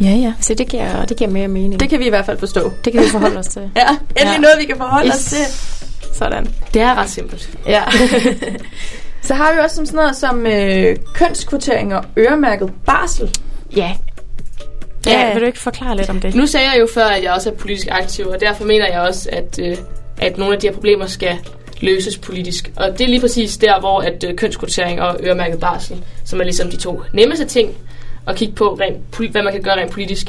[0.00, 0.32] Ja, ja.
[0.40, 1.80] Så det giver, det giver mere mening.
[1.80, 2.72] Det kan vi i hvert fald forstå.
[2.84, 3.62] det kan vi forholde os til.
[3.76, 4.38] Ja, endelig Ja.
[4.38, 5.14] noget, vi kan forholde yes.
[5.14, 5.38] os til.
[6.14, 6.54] Sådan.
[6.74, 7.50] Det er ret simpelt.
[7.66, 7.82] Ja.
[9.22, 13.30] så har vi også som sådan noget som øh, kønskvotering og øremærket barsel.
[13.76, 13.92] Ja.
[15.06, 15.32] Ja, Ja.
[15.32, 16.34] vil du ikke forklare lidt om det?
[16.34, 19.00] Nu sagde jeg jo før, at jeg også er politisk aktiv, og derfor mener jeg
[19.00, 19.76] også, at, øh,
[20.18, 21.38] at nogle af de her problemer skal
[21.80, 22.70] løses politisk.
[22.76, 26.44] Og det er lige præcis der, hvor at øh, kønskvotering og øremærket barsel, som er
[26.44, 27.70] ligesom de to nemmeste ting
[28.26, 30.26] at kigge på, rent, hvad man kan gøre rent politisk.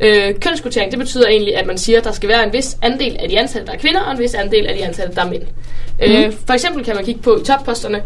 [0.00, 3.16] Øh, kønskvotering, det betyder egentlig, at man siger, at der skal være en vis andel
[3.20, 5.30] af de ansatte, der er kvinder, og en vis andel af de ansatte, der er
[5.30, 5.42] mænd.
[5.42, 6.04] Mm.
[6.04, 8.02] Øh, for eksempel kan man kigge på i topposterne,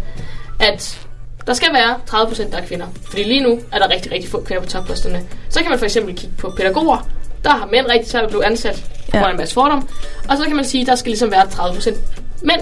[0.60, 1.06] at
[1.46, 2.86] der skal være 30% der er kvinder.
[3.08, 5.22] Fordi lige nu er der rigtig, rigtig få kvinder på topposterne.
[5.48, 7.08] Så kan man for eksempel kigge på pædagoger.
[7.44, 9.88] Der har mænd rigtig svært at blive ansat på grund af en masse fordom.
[10.28, 11.94] Og så kan man sige, at der skal ligesom være 30%
[12.42, 12.60] mænd.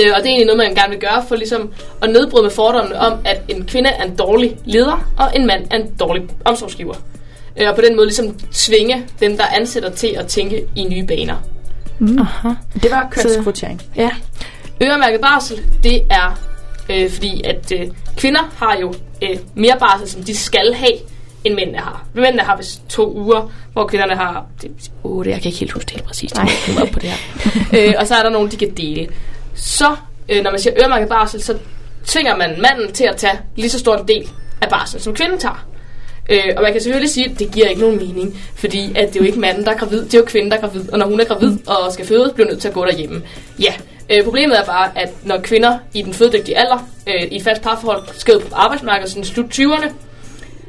[0.00, 2.50] Øh, og det er egentlig noget, man gerne vil gøre for ligesom at nedbryde med
[2.50, 6.22] fordommene om, at en kvinde er en dårlig leder, og en mand er en dårlig
[6.44, 6.94] omsorgsgiver.
[7.56, 11.06] Øh, og på den måde ligesom tvinge dem, der ansætter til at tænke i nye
[11.06, 11.36] baner.
[12.20, 12.48] Aha.
[12.82, 13.82] Det var kønskvotering.
[13.96, 14.10] Ja.
[14.82, 16.40] Øremærket barsel, det er
[16.90, 20.92] øh, fordi, at øh, kvinder har jo øh, mere barsel, som de skal have,
[21.44, 22.06] end mændene har.
[22.14, 24.70] Mændene har vist to uger, hvor kvinderne har det,
[25.04, 25.30] otte.
[25.30, 26.38] Jeg kan ikke helt huske det helt præcist.
[26.82, 27.18] Op på det her.
[27.88, 29.08] øh, og så er der nogen, de kan dele.
[29.58, 29.96] Så,
[30.28, 31.58] øh, når man siger øremærket barsel, så
[32.06, 35.38] tvinger man manden til at tage lige så stor en del af barsel, som kvinden
[35.38, 35.68] tager.
[36.30, 39.16] Øh, og man kan selvfølgelig sige, at det giver ikke nogen mening, fordi at det
[39.16, 40.92] er jo ikke manden, der er gravid, det er jo kvinden, der er gravid.
[40.92, 43.22] Og når hun er gravid og skal føde, bliver hun nødt til at gå derhjemme.
[43.58, 43.74] Ja,
[44.10, 47.62] øh, problemet er bare, at når kvinder i den fødedygtige alder, øh, i et fast
[47.62, 49.92] parforhold, skal ud på arbejdsmarkedet, sådan slut 20'erne,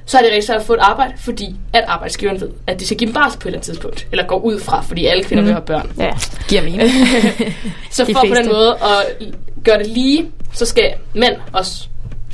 [0.09, 2.85] så er det rigtig svært at få et arbejde, fordi at arbejdsgiveren ved, at de
[2.85, 4.07] skal give dem barsel på et eller andet tidspunkt.
[4.11, 5.47] Eller går ud fra, fordi alle kvinder mm.
[5.47, 5.91] vil have børn.
[5.97, 6.11] Ja.
[6.47, 6.81] Giver mening.
[7.91, 9.27] Så De for på den måde at
[9.63, 11.87] gøre det lige, så skal mænd også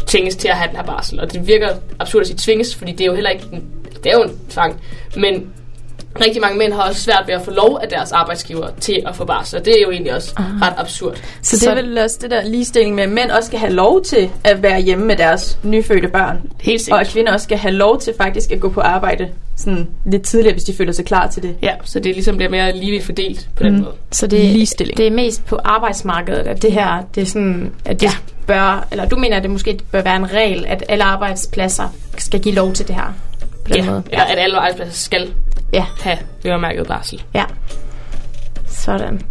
[0.07, 1.19] tvinges til at have den her barsel.
[1.19, 3.63] Og det virker absurd at sige tvinges, fordi det er jo heller ikke en,
[4.03, 4.81] det er jo en tvang.
[5.15, 5.53] Men
[6.21, 9.15] rigtig mange mænd har også svært ved at få lov af deres arbejdsgiver til at
[9.15, 9.59] få barsel.
[9.59, 10.43] Og det er jo egentlig også Ah.
[10.61, 11.17] ret absurd.
[11.41, 14.03] Så det er vel også det der ligestilling med, at mænd også skal have lov
[14.03, 16.41] til at være hjemme med deres nyfødte børn.
[16.61, 17.01] Helt Og sikkert.
[17.01, 20.53] at kvinder også skal have lov til faktisk at gå på arbejde sådan lidt tidligere,
[20.53, 21.55] hvis de føler sig klar til det.
[21.61, 23.79] Ja, så det ligesom bliver mere ligeligt fordelt på den Mm.
[23.81, 23.93] måde.
[24.11, 24.97] Så det, Ligestilling.
[24.97, 28.11] det er mest på arbejdsmarkedet, at det her, det er sådan, at det, Ja.
[28.47, 32.39] bør, eller du mener, at det måske bør være en regel, at alle arbejdspladser skal
[32.39, 33.13] give lov til det her?
[33.65, 34.03] På den Ja, måde.
[34.11, 35.33] eller at alle arbejdspladser skal
[35.73, 37.23] Ja, have øremærket barsel.
[37.33, 37.43] ja.
[38.67, 39.21] Sådan.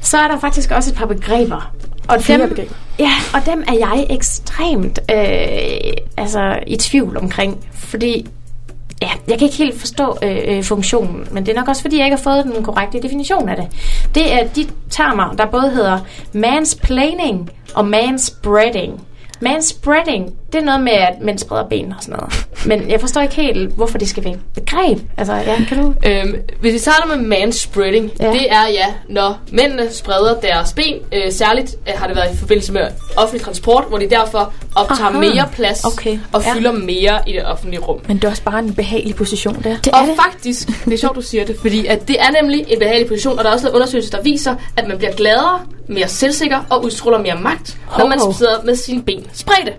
[0.00, 1.72] Så er der faktisk også et par begreber.
[2.08, 2.74] Og Flere dem, begreber.
[2.98, 7.66] Ja, og dem er jeg ekstremt øh, altså, i tvivl omkring.
[7.72, 8.26] Fordi
[9.02, 11.98] ja, jeg kan ikke helt forstå øh, øh, funktionen, men det er nok også, fordi
[11.98, 13.66] jeg ikke har fået den korrekte definition af det.
[14.14, 15.98] Det er de termer, der både hedder
[16.32, 19.00] mansplaining og manspreading.
[19.40, 22.46] Manspreading, det er noget med, at mænd spreder ben og sådan noget.
[22.66, 24.98] Men jeg forstår ikke helt, hvorfor det skal være et begreb.
[25.16, 25.94] Altså, ja, kan du...
[26.06, 28.30] Øhm, hvis vi starter med manspreading, Ja.
[28.32, 32.36] det er ja, når mændene spreder deres ben, øh, særligt øh, har det været i
[32.36, 32.82] forbindelse med
[33.16, 35.18] offentlig transport, hvor de derfor optager Aha.
[35.18, 36.52] mere plads Okay, og ja.
[36.54, 37.98] fylder mere i det offentlige rum.
[38.08, 39.76] Men det er også bare en behagelig position, der.
[39.84, 40.14] Det og er det.
[40.32, 43.38] faktisk, det er sjovt, du siger det, fordi at det er nemlig en behagelig position,
[43.38, 46.84] og der er også lavet undersøgelser, der viser, at man bliver gladere, mere selvsikker og
[46.84, 49.72] udstråler mere magt, når man sidder med sine ben spredte.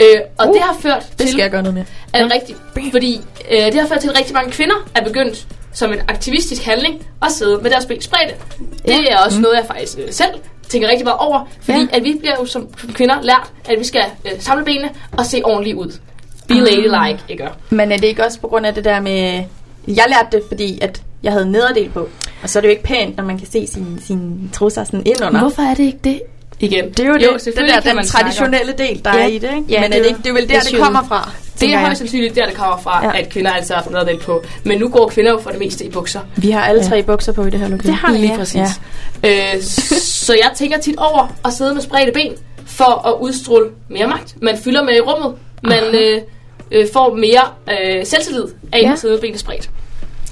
[0.00, 1.84] Øh, og Uh, det har ført Det til, skal jeg gøre noget med.
[2.12, 2.56] at rigtig,
[2.92, 6.62] fordi øh, det har ført til, at rigtig mange kvinder er begyndt som en aktivistisk
[6.62, 8.34] handling at sidde med deres ben spredte.
[8.58, 9.02] Det Ja.
[9.10, 9.42] er også mm.
[9.42, 10.30] noget, jeg faktisk øh, selv
[10.68, 11.86] tænker rigtig meget over, fordi Ja.
[11.92, 11.96] ja.
[11.96, 15.40] at vi bliver jo som kvinder lært, at vi skal øh, samle benene og se
[15.44, 15.98] ordentligt ud.
[16.48, 16.60] Be Ah.
[16.60, 17.48] ladylike, ikke?
[17.70, 19.42] Men er det ikke også på grund af det der med...
[19.88, 22.08] Jeg lærte det, fordi at jeg havde nederdel på.
[22.42, 25.02] Og så er det jo ikke pænt, når man kan se sine sin trusser sådan
[25.06, 25.40] ind under.
[25.40, 26.20] Hvorfor er det ikke det?
[26.60, 26.88] Igen.
[26.90, 28.04] Det er jo, jo det, det der, den om.
[28.04, 29.22] traditionelle del, der Ja.
[29.22, 29.64] er i det, ikke?
[29.68, 31.74] Ja, Men det er det, ikke, det er vel der, det det kommer fra, Det
[31.74, 33.18] er højst sandsynligt der, det kommer fra, Ja.
[33.20, 34.44] at kvinder altid har haft nederdel på.
[34.64, 36.20] Men nu går kvinder jo for det meste i bukser.
[36.36, 36.88] Vi har alle Ja.
[36.88, 37.86] tre bukser på i det her lokale.
[37.88, 38.36] Det har vi, Lige ja.
[38.38, 38.70] præcis.
[39.24, 39.54] Ja.
[39.54, 39.62] Øh,
[40.02, 42.32] så jeg tænker tit over at sidde med spredte ben,
[42.66, 44.34] for at udstråle mere magt.
[44.42, 45.34] Man fylder med i rummet.
[45.62, 46.20] Man øh,
[46.72, 48.92] øh, får mere øh, selvtillid af Ja.
[48.92, 49.70] at sidde med benene spredt.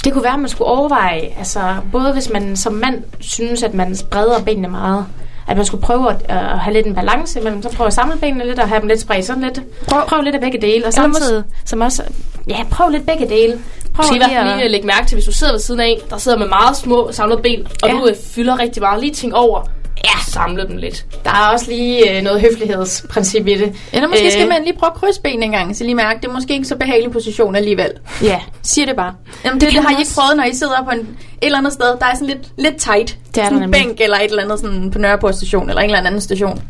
[0.05, 1.61] Det kunne være, at man skulle overveje, altså
[1.93, 5.07] både hvis man som mand synes, at man spreder benene meget,
[5.47, 7.95] at man skulle prøve at, øh, at have lidt en balance mellem, så prøve at
[7.95, 9.61] samle benene lidt og have dem lidt spredt, sådan lidt.
[9.89, 12.03] Prøv, prøv lidt af begge dele, og samtidig, som også,
[12.49, 13.59] ja, prøv lidt begge dele.
[13.95, 15.61] Prøv Måske i hvert fald at, lige at lægge mærke til, hvis du sidder ved
[15.61, 17.95] siden af en, der sidder med meget små samlede ben, og Ja.
[17.95, 19.63] du øh, fylder rigtig meget, lige ting over,
[20.05, 20.11] ja.
[20.27, 21.07] samle dem lidt.
[21.25, 23.75] der er også lige øh, noget høflighedsprincip i det.
[23.93, 26.21] Eller måske skal Øh, man lige prøve at krydse benene en gang, så lige mærke,
[26.21, 27.91] det er måske ikke så behagelig position alligevel.
[28.23, 29.15] Ja, Siger det bare.
[29.45, 31.07] Jamen, det, Det det, har I ikke prøvet, når I sidder på en, et
[31.43, 33.17] eller andet sted, der er sådan lidt, lidt tight.
[33.35, 35.91] Det er sådan en bænk eller et eller andet sådan på Nørreport station, eller en
[35.91, 36.63] eller anden station.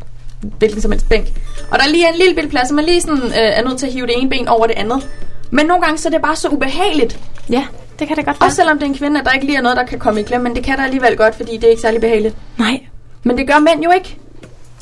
[0.58, 1.26] Hvilken som helst bænk.
[1.70, 3.78] Og der er lige en lille bitte plads, og man lige sådan, øh, er nødt
[3.78, 5.08] til at hive det ene ben over det andet.
[5.50, 7.18] Men nogle gange så er det bare så ubehageligt.
[7.50, 7.64] ja,
[7.98, 8.46] det kan det godt være.
[8.46, 10.20] Også selvom det er en kvinde, at der ikke lige er noget, der kan komme
[10.20, 12.34] i klemme, men det kan der alligevel godt, fordi det er ikke særlig behageligt.
[12.58, 12.80] Nej,
[13.22, 14.16] Men det gør mænd jo ikke.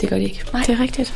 [0.00, 0.42] Det gør de ikke.
[0.66, 1.14] det er rigtigt.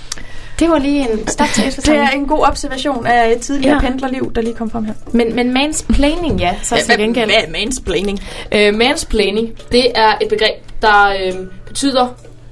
[0.58, 3.87] Det var lige en stærk til Det er en god observation af et tidligere Ja.
[3.87, 3.90] ja.
[3.90, 4.94] pendlerliv, der lige kom frem her.
[5.12, 7.26] Men, men mansplaining, ja, så til gengæld.
[7.26, 8.20] Hvad er mansplaining?
[8.52, 12.08] Øh, mansplaining, det er et begreb, der øh, betyder,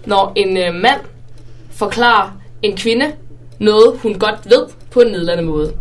[0.06, 1.00] når en øh, mand
[1.70, 2.30] forklarer
[2.62, 3.12] en kvinde
[3.58, 5.72] noget, hun godt ved på en nedladende måde.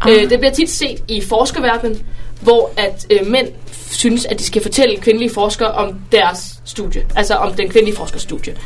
[0.00, 0.12] Ah.
[0.12, 2.02] Øh, det bliver tit set i forskerverdenen,
[2.40, 3.48] hvor at øh, mænd
[3.90, 8.22] synes, at de skal fortælle kvindelige forskere om deres studie, altså om den kvindelige forskers
[8.22, 8.56] studie.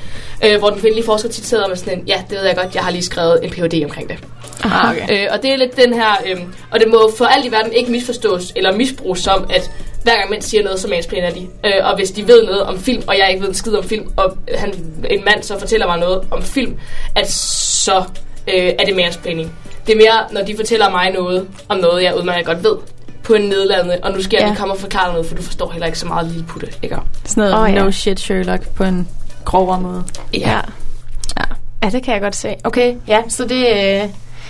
[0.45, 2.75] Øh, hvor den kvindelige forsker tit sidder med sådan en, ja, det ved jeg godt,
[2.75, 3.85] jeg har lige skrevet en Ph.D.
[3.85, 4.19] omkring det.
[4.65, 5.25] Ah, okay.
[5.25, 7.73] Øh, og det er lidt den her, øh, og det må for alt i verden
[7.73, 9.71] ikke misforstås eller misbruges som, at
[10.03, 11.49] hver gang mænd siger noget, så mansplainer de.
[11.67, 13.85] Øh, og hvis de ved noget om film, og jeg ikke ved en skid om
[13.85, 14.75] film, og han,
[15.11, 16.79] en mand så fortæller mig noget om film,
[17.17, 18.05] at så
[18.49, 19.53] øh, er det mansplaining.
[19.87, 22.77] Det er mere, når de fortæller mig noget om noget, jeg udmærket godt ved,
[23.23, 24.49] på en nedladende, og nu skal jeg Ja.
[24.49, 26.97] lige komme og forklare noget, for du forstår heller ikke så meget lille putte, ikke?
[27.25, 27.83] Sådan noget oh, ja.
[27.85, 29.09] no shit Sherlock på en
[29.45, 30.05] grovere måde.
[30.35, 30.61] Ja.
[31.39, 31.45] Ja.
[31.83, 32.55] Ja, det kan jeg godt se.
[32.65, 33.67] Okay, ja, så det...
[33.67, 34.09] Øh,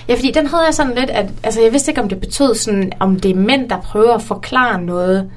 [0.08, 1.26] ja, fordi den havde jeg sådan lidt, at...
[1.42, 4.22] Altså, jeg vidste ikke, om det betød sådan, om det er mænd, der prøver at
[4.22, 5.30] forklare noget...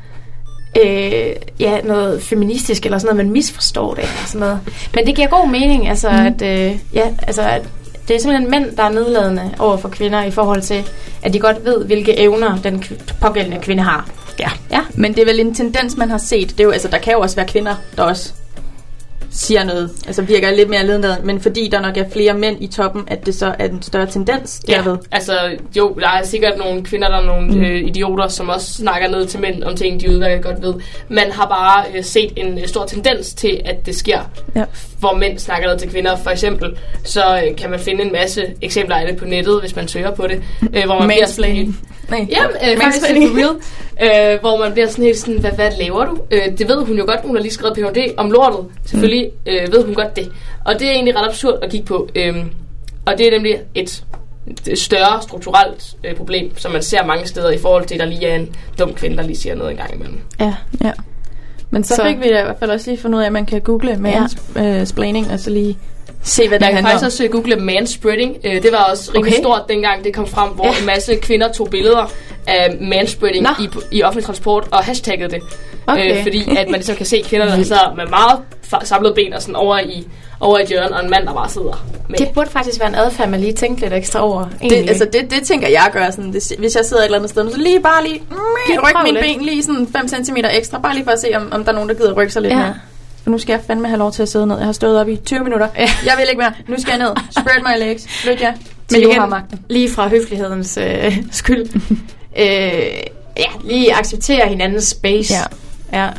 [0.86, 4.60] Øh, ja, noget feministisk eller sådan noget, man misforstår det eller sådan noget.
[4.96, 6.16] Men det giver god mening, altså, mm.
[6.18, 6.42] at...
[6.42, 7.62] Øh, ja, altså, at
[8.08, 10.90] det er simpelthen mænd, der er nedladende over for kvinder i forhold til,
[11.24, 12.84] at de godt ved, hvilke evner den
[13.22, 14.10] pågældende kvinde har.
[14.40, 14.50] Ja.
[14.72, 14.80] Ja.
[14.96, 16.50] Men det er vel en tendens, man har set.
[16.50, 18.34] Det er jo, altså, der kan jo også være kvinder, der også
[19.34, 19.92] siger noget.
[20.08, 23.26] Altså virker lidt mere ledende, men fordi der nok er flere mænd i toppen, at
[23.26, 24.98] det så er en større tendens derved.
[25.12, 25.34] altså
[25.78, 27.62] jo, der er sikkert nogle kvinder, der er nogle mm.
[27.64, 30.74] øh, idioter, som også snakker ned til mænd om ting, de udmærket godt ved.
[31.10, 34.20] Man har bare øh, set en øh, stor tendens til, at det sker,
[34.56, 34.64] Ja.
[35.00, 36.16] hvor mænd snakker ned til kvinder.
[36.16, 39.76] For eksempel, så øh, kan man finde en masse eksempler af det på nettet, hvis
[39.76, 40.44] man søger på det.
[40.74, 41.74] Øh, hvor man bliver.
[42.10, 42.28] Nej.
[42.30, 44.34] Ja, øh, faktisk for real.
[44.34, 46.18] Øh, hvor man bliver sådan helt sådan, hvad, hvad laver du?
[46.32, 48.14] Øh, det ved hun jo godt, hun har lige skrevet Ph.D.
[48.18, 48.66] om lortet.
[48.86, 50.32] Selvfølgelig øh, ved hun godt det.
[50.66, 52.10] Og det er egentlig ret absurd at kigge på.
[52.16, 52.36] Øh,
[53.06, 54.04] og det er nemlig et,
[54.76, 58.28] større strukturelt øh, problem, som man ser mange steder i forhold til, at der lige
[58.28, 60.20] er en dum kvinde, der lige siger noget en gang imellem.
[60.40, 60.54] Ja.
[60.84, 60.92] Ja.
[61.70, 63.46] Men så, Så- fik vi i hvert fald også lige fundet ud af, at man
[63.46, 65.78] kan google mansplaining, og så lige
[66.24, 67.06] se, hvad det Jeg kan faktisk om.
[67.06, 68.38] også øh, google manspreading.
[68.44, 69.42] Øh, Det var også rimelig Okay.
[69.44, 70.80] stort dengang det kom frem, hvor Ja.
[70.80, 72.12] en masse kvinder tog billeder
[72.48, 73.50] af manspreading Nå.
[73.60, 75.42] i, i offentlig transport og hashtaggede det.
[75.88, 76.18] Okay.
[76.18, 78.40] Øh, fordi at man ligesom kan se kvinderne, der sidder med meget
[78.84, 80.08] samlede ben og sådan over i,
[80.40, 82.18] over i et hjørne, og en mand, der bare sidder med.
[82.18, 84.44] Det burde faktisk være en adfærd, man lige tænkte lidt ekstra over.
[84.44, 84.90] Det, egentlig.
[84.90, 87.52] altså, det, det tænker jeg gør sådan, det, hvis jeg sidder et eller andet sted,
[87.52, 88.22] så lige bare lige
[88.68, 89.38] Lige rykke mine lidt.
[89.38, 91.76] ben lige sådan 5 cm ekstra, bare lige for at se, om, om der er
[91.76, 92.58] nogen, der gider rykke sig lidt Ja.
[92.60, 92.76] mere.
[93.24, 94.58] For nu skal jeg fandme have lov til at sidde ned.
[94.58, 95.68] Jeg har stået op i 20 minutter.
[95.78, 96.54] Jeg vil ikke mere.
[96.68, 97.16] Nu skal jeg ned.
[97.32, 98.08] Spread my legs.
[98.08, 98.54] Flyt jer.
[98.92, 99.60] Men igen, har magten.
[99.70, 101.66] lige fra høflighedens øh, skyld.
[102.38, 102.46] øh,
[103.38, 105.34] ja, lige acceptere hinandens space.
[105.34, 106.00] Ja.
[106.04, 106.10] ja.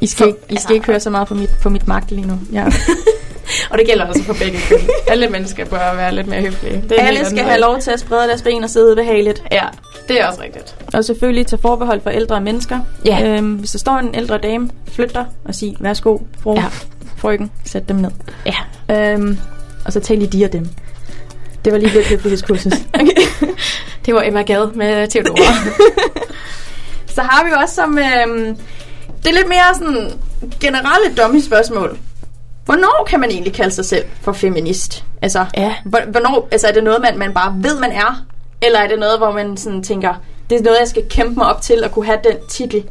[0.00, 2.26] I skal, ikke, I skal ikke høre så meget på mit, på mit magt lige
[2.26, 2.38] nu.
[2.52, 2.64] Ja.
[3.70, 4.78] Og det gælder også for begge køn.
[5.08, 6.84] Alle mennesker bør være lidt mere høflige.
[6.88, 9.42] Det er Alle skal have lov til at sprede deres ben og sidde behageligt.
[9.52, 9.64] Ja,
[10.08, 10.74] det er også rigtigt.
[10.94, 12.80] Og selvfølgelig tage forbehold for ældre mennesker.
[13.04, 13.26] Ja.
[13.26, 16.64] Øhm, hvis der står en ældre dame, flyt dig og sig, værsgo, fru, Ja.
[17.16, 18.10] frøken, sæt dem ned.
[18.46, 18.54] Ja.
[19.12, 19.38] Øhm,
[19.84, 20.68] og så tal i de og dem.
[21.64, 22.72] Det var lige lidt høflighedskursus.
[22.94, 23.48] Okay.
[24.06, 25.54] Det var Emma Gade med Theodora.
[27.14, 27.98] Så har vi også som...
[27.98, 28.56] Øhm,
[29.22, 30.10] det er lidt mere sådan
[30.60, 31.98] generelle dummy spørgsmål.
[32.64, 35.04] Hvornår kan man egentlig kalde sig selv for feminist?
[35.22, 35.74] Altså, Ja.
[35.84, 38.24] hvor- hvornår, altså er det noget, man, man bare ved, man er?
[38.62, 40.14] Eller er det noget, hvor man sådan tænker,
[40.50, 42.84] det er noget, jeg skal kæmpe mig op til at kunne have den titel?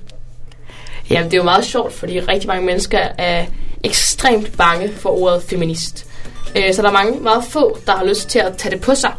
[1.09, 3.45] Jamen, det er jo meget sjovt, fordi rigtig mange mennesker er
[3.83, 6.05] ekstremt bange for ordet feminist.
[6.55, 8.95] Øh, så der er mange, meget få, der har lyst til at tage det på
[8.95, 9.11] sig.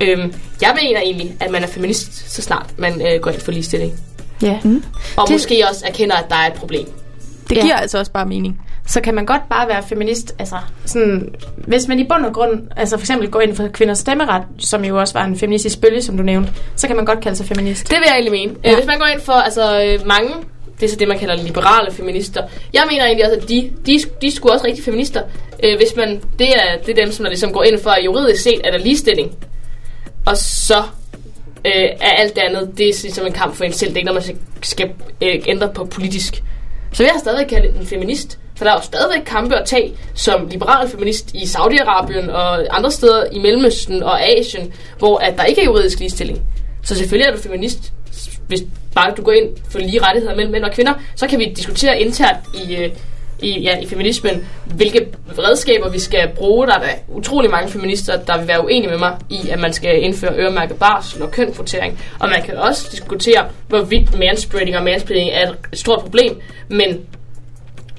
[0.00, 3.52] Øhm, jeg mener egentlig, at man er feminist, så snart man øh, går ind for
[3.52, 3.92] ligestilling.
[4.42, 4.58] ja.
[4.64, 4.84] Mm.
[5.16, 6.88] Og Det- måske også erkender, at der er et problem.
[7.48, 7.62] Det Ja.
[7.62, 8.60] giver altså også bare mening.
[8.86, 12.62] Så kan man godt bare være feminist, altså sådan, hvis man i bund og grund,
[12.76, 16.02] altså for eksempel går ind for kvinders stemmeret, som jo også var en feministisk bølge,
[16.02, 17.90] som du nævnte, så kan man godt kalde sig feminist.
[17.90, 18.54] Det vil jeg egentlig mene.
[18.64, 18.74] Ja.
[18.74, 20.30] Hvis man går ind for altså, øh, mange,
[20.80, 22.42] det er så det, man kalder liberale feminister.
[22.72, 25.22] Jeg mener egentlig også, at de, de, de er sgu også rigtig feminister.
[25.64, 28.04] Øh, hvis man, det, er, det er dem, som der ligesom går ind for, at
[28.04, 29.32] juridisk set er der ligestilling.
[30.26, 30.78] Og så
[31.66, 33.90] øh, er alt det andet, det er ligesom en kamp for en selv.
[33.90, 34.90] Det er ikke noget, man skal, skal
[35.22, 36.42] øh, ændre på politisk.
[36.92, 38.38] Så jeg stadig kalde en feminist.
[38.62, 42.90] For der er jo stadigvæk kampe at tage som liberal feminist i Saudi-Arabien og andre
[42.90, 46.42] steder i Mellemøsten og Asien, hvor at der ikke er juridisk ligestilling.
[46.82, 47.92] Så selvfølgelig er du feminist,
[48.46, 50.92] hvis bare du går ind for lige rettigheder mellem mænd og kvinder.
[51.16, 52.90] Så kan vi diskutere internt i, øh,
[53.42, 55.06] i, ja, i feminismen, hvilke
[55.38, 56.66] redskaber vi skal bruge.
[56.66, 60.02] Der er utrolig mange feminister, der vil være uenige med mig i, at man skal
[60.02, 62.00] indføre øremærket barsel og kønkvotering.
[62.20, 66.40] Og man kan også diskutere, hvorvidt manspreading og manspreading er et stort problem.
[66.68, 67.06] Men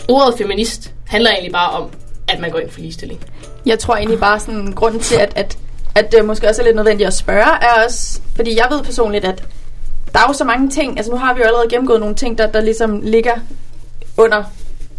[0.10, 1.90] ordet feminist handler egentlig bare om,
[2.28, 3.20] at man går ind for ligestilling.
[3.66, 5.58] Jeg tror egentlig bare sådan, grunden til, at, at,
[5.96, 9.26] at det måske også er lidt nødvendigt at spørge, er også, fordi jeg ved personligt,
[9.26, 9.44] at
[10.14, 12.38] der er jo så mange ting, altså nu har vi jo allerede gennemgået nogle ting,
[12.38, 13.34] der, der ligesom ligger
[14.18, 14.44] under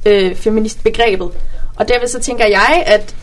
[0.07, 1.31] øh, feministbegrebet.
[1.77, 3.15] Og derved så tænker jeg, at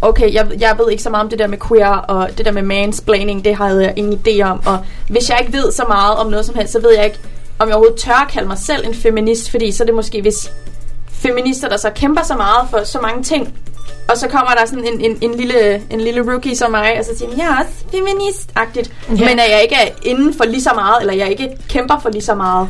[0.00, 2.52] okay, jeg, jeg ved ikke så meget om det der med queer, og det der
[2.52, 4.62] med mansplaining, det havde jeg ingen idé om.
[4.66, 7.18] Og hvis jeg ikke ved så meget om noget som helst, så ved jeg ikke,
[7.58, 10.22] om jeg overhovedet tør at kalde mig selv en feminist, fordi så er det måske,
[10.22, 10.52] hvis
[11.26, 13.54] feminister, der så kæmper så meget for så mange ting,
[14.08, 17.04] og så kommer der sådan en, en, en, lille, en lille rookie som mig, og
[17.04, 18.92] så siger, jeg er også feminist-agtigt.
[19.08, 19.28] Ja.
[19.28, 22.10] Men at jeg ikke er inden for lige så meget, eller jeg ikke kæmper for
[22.10, 22.68] lige så meget.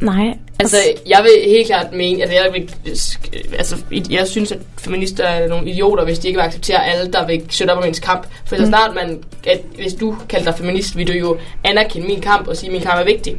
[0.00, 0.38] Nej.
[0.58, 2.74] Altså, jeg vil helt klart mene, at jeg, vil,
[3.58, 3.76] altså,
[4.10, 7.42] jeg synes, at feminister er nogle idioter, hvis de ikke vil acceptere alle, der vil
[7.48, 8.26] sætte op om ens kamp.
[8.46, 12.20] For så snart man, at hvis du kalder dig feminist, vil du jo anerkende min
[12.20, 13.36] kamp og sige, at min kamp er vigtig.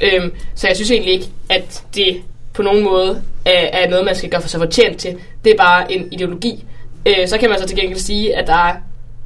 [0.00, 2.22] Øhm, så jeg synes egentlig ikke, at det
[2.58, 5.14] på nogen måde er, er noget, man skal gøre for sig fortjent til.
[5.44, 6.64] Det er bare en ideologi.
[7.06, 8.74] Øh, så kan man så til gengæld sige, at der er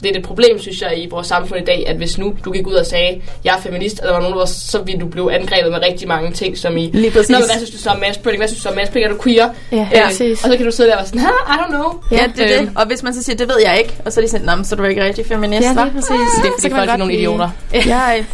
[0.03, 2.53] det er et problem, synes jeg, i vores samfund i dag, at hvis nu du
[2.53, 5.01] gik ud og sagde, jeg er feminist, og der var nogen, der var, så ville
[5.01, 7.31] du blive angrebet med rigtig mange ting, som i, Lige præcis.
[7.31, 8.41] Nå, hvad synes du så om manspreading?
[8.41, 9.13] Hvad synes du så om manspreading?
[9.13, 9.49] Er du queer?
[9.73, 10.45] Ja, Øh, præcis.
[10.45, 12.01] og så kan du sidde der og være sådan, "Huh, I don't know.
[12.19, 12.77] Ja, det er Øhm, det.
[12.77, 14.55] Og hvis man så siger, det ved jeg ikke, og så er de sådan, "Nå,
[14.57, 16.09] men så er du ikke rigtig feminist, Ja, hva?" lige præcis.
[16.09, 17.51] Det er Så fordi kan man folk er nogle idioter.
[17.73, 18.25] Jeg,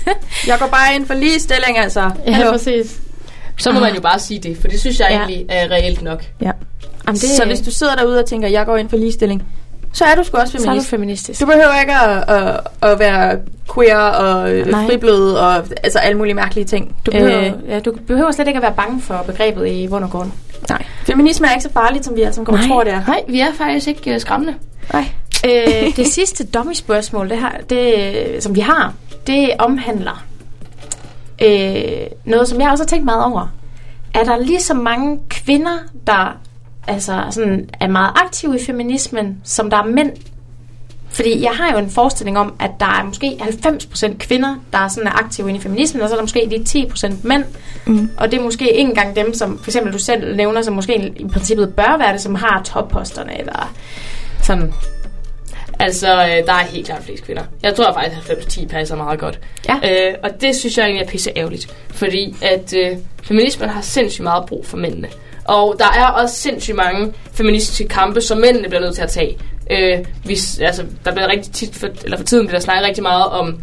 [0.46, 2.10] jeg går bare ind for ligestilling, altså.
[2.26, 2.96] Ja, præcis.
[3.58, 5.16] Så må man jo bare sige det, for det synes jeg Ja.
[5.16, 6.24] egentlig er reelt nok.
[6.40, 6.50] Ja.
[7.06, 9.42] Jamen, det, Så hvis du sidder derude og tænker, jeg går ind for ligestilling,
[9.92, 10.88] så er du sgu også så er du feminist.
[10.90, 11.40] feministisk.
[11.40, 12.60] Du behøver ikke at, at,
[12.92, 13.38] at være
[13.74, 14.86] queer og øh, Nej.
[14.86, 16.96] friblød og altså alle mulige mærkelige ting.
[17.06, 20.04] Du behøver, Øh, ja, du behøver slet ikke at være bange for begrebet i bund
[20.04, 20.30] og grund.
[20.68, 20.82] nej.
[21.04, 23.02] Feminisme er ikke så farligt, som vi alle sammen går tror, det er.
[23.06, 24.54] Nej, vi er faktisk ikke uh, skræmmende.
[24.92, 25.04] Nej.
[25.46, 28.92] øh, det sidste dummy-spørgsmål, det her, det, som vi har,
[29.26, 30.24] det omhandler
[31.42, 33.52] øh, noget, som jeg også har tænkt meget over.
[34.14, 36.38] Er der lige så mange kvinder, der
[36.86, 40.12] altså, sådan, er meget aktive i feminismen, som der er mænd?
[41.10, 44.88] Fordi jeg har jo en forestilling om, at der er måske 90% kvinder, der er,
[44.88, 47.44] sådan, er aktive inde i feminismen, og så er der måske de 10% mænd.
[47.86, 48.10] Mm.
[48.16, 51.12] Og det er måske ikke engang dem, som for eksempel du selv nævner, som måske
[51.16, 53.74] i princippet bør være det, som har topposterne, eller
[54.42, 54.72] sådan
[55.80, 57.42] Altså, øh, der er helt klart flest kvinder.
[57.62, 59.38] Jeg tror faktisk, at 90-10 passer meget godt.
[59.68, 60.08] Ja.
[60.08, 61.74] Øh, og det synes jeg egentlig er pisse ærgerligt.
[61.90, 65.08] Fordi at øh, feminismen har sindssygt meget brug for mændene.
[65.44, 69.38] Og der er også sindssygt mange feministiske kampe, som mændene bliver nødt til at tage.
[69.70, 73.02] Øh, hvis, altså, der bliver rigtig tit, for, eller for tiden bliver der snakket rigtig
[73.02, 73.60] meget om,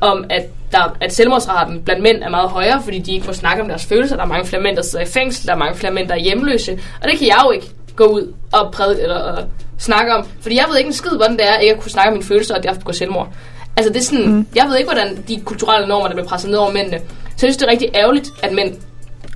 [0.00, 3.62] om at, der, at selvmordsraten blandt mænd er meget højere, fordi de ikke får snakke
[3.62, 4.16] om deres følelser.
[4.16, 6.14] Der er mange flere mænd, der sidder i fængsel, der er mange flere mænd, der
[6.14, 6.72] er hjemløse.
[7.02, 9.44] Og det kan jeg jo ikke gå ud og prædike eller
[9.82, 10.26] snakke om.
[10.42, 12.24] Fordi jeg ved ikke en skid, hvordan det er ikke at kunne snakke om mine
[12.24, 13.28] følelser, og derfor gå selvmord.
[13.76, 14.46] Altså det er sådan, mm.
[14.54, 16.98] jeg ved ikke, hvordan de kulturelle normer, der bliver presset ned over mændene.
[16.98, 18.74] Så jeg synes, det er rigtig ærgerligt, at mænd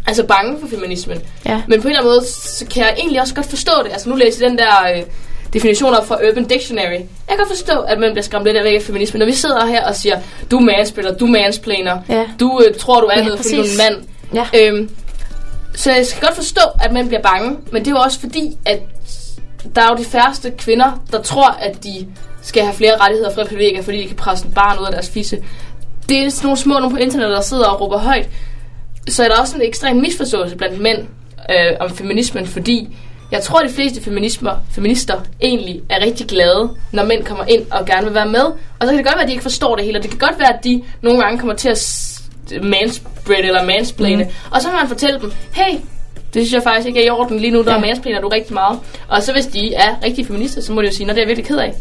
[0.07, 1.19] er så bange for feminismen.
[1.47, 1.63] Ja.
[1.69, 3.93] Men på en eller anden måde, så kan jeg egentlig også godt forstå det.
[3.93, 5.03] Altså nu læser jeg den der øh,
[5.53, 6.91] definition op fra Urban Dictionary.
[6.93, 9.19] Jeg kan godt forstå, at man bliver skræmt lidt væk af feminismen.
[9.19, 10.17] Når vi sidder her og siger,
[10.51, 12.25] du er mansplainer, du er mansplainer, Ja.
[12.41, 14.05] du øh, tror, du er Ja, noget, fordi du er en mand.
[14.35, 14.69] Ja.
[14.69, 14.91] Øhm,
[15.75, 18.57] så jeg skal godt forstå, at mænd bliver bange, men det er jo også fordi,
[18.67, 18.79] at
[19.75, 22.07] der er jo de færreste kvinder, der tror, at de
[22.43, 24.93] skal have flere rettigheder og flere privilegier, fordi de kan presse et barn ud af
[24.93, 25.39] deres fisse.
[26.09, 28.29] Det er sådan nogle små nogle på internettet, der sidder og råber højt.
[29.09, 30.99] Så er der også en ekstrem misforståelse blandt mænd
[31.51, 32.97] øh, om feminismen, fordi
[33.31, 37.67] jeg tror, at de fleste feminismer, feminister egentlig er rigtig glade, når mænd kommer ind
[37.71, 38.45] og gerne vil være med.
[38.79, 40.19] Og så kan det godt være, at de ikke forstår det hele, og det kan
[40.19, 42.13] godt være, at de nogle gange kommer til at
[42.63, 44.25] manspread eller mansplane.
[44.25, 44.31] Mm.
[44.51, 45.79] Og så kan man fortælle dem, hey,
[46.37, 47.39] det synes jeg faktisk ikke er i orden.
[47.41, 47.79] Lige nu, der Ja.
[47.81, 48.79] mansplaner du rigtig meget.
[49.09, 51.23] Og så hvis de er rigtig feminister, så må de jo sige, når det er
[51.25, 51.75] jeg virkelig ked af.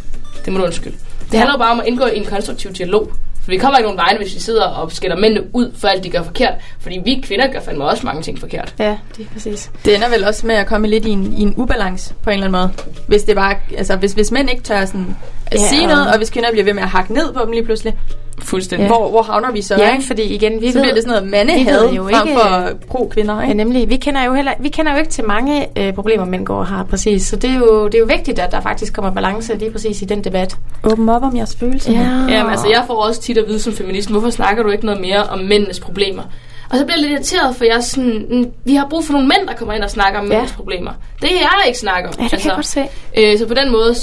[0.45, 0.95] Det må du undskylde.
[1.25, 1.37] Det Ja.
[1.37, 3.11] handler jo bare om at indgå i en konstruktiv dialog.
[3.43, 6.03] For vi kommer ikke nogen vegne, hvis vi sidder og skælder mændene ud for alt,
[6.03, 6.53] de gør forkert.
[6.79, 8.73] Fordi vi kvinder gør fandme også mange ting forkert.
[8.79, 9.71] Ja, det er præcis.
[9.85, 12.33] Det ender vel også med at komme lidt i en, i en ubalance på en
[12.33, 12.97] eller anden måde.
[13.07, 15.15] Hvis det bare, altså hvis, hvis mænd ikke tør sådan
[15.51, 17.41] at Ja, sige og- noget, og hvis kvinder bliver ved med at hakke ned på
[17.43, 17.93] dem lige pludselig,
[18.41, 18.83] Fuldstændig.
[18.87, 18.87] Ja.
[18.93, 19.75] hvor, hvor havner vi så?
[19.77, 20.03] Ja, ikke?
[20.07, 23.35] fordi igen, vi så ved, bliver det sådan noget mandehad jo frem ikke- for pro-kvinder,
[23.35, 23.53] Ja, ikke?
[23.53, 23.89] nemlig.
[23.89, 26.67] Vi kender jo heller, vi kender jo ikke til mange øh, problemer, mænd går og
[26.67, 27.27] har, præcis.
[27.27, 30.01] Så det er, jo, det er jo vigtigt, at der faktisk kommer balance lige præcis
[30.01, 30.55] i den debat.
[30.83, 31.91] Åbn op om jeres følelser.
[32.29, 35.01] Jamen, altså, jeg får også tit at vide som feminist, hvorfor snakker du ikke noget
[35.01, 36.23] mere om mændenes problemer?
[36.70, 39.13] Og så bliver jeg lidt irriteret, for jeg er sådan, mm, vi har brug for
[39.13, 40.30] nogle mænd, der kommer ind og snakker om Ja.
[40.30, 40.91] mændenes problemer.
[41.22, 42.16] Det er jeg ikke snakker om.
[42.20, 42.84] Ja, det kan jeg godt se.
[43.18, 43.95] Øh, så på den måde,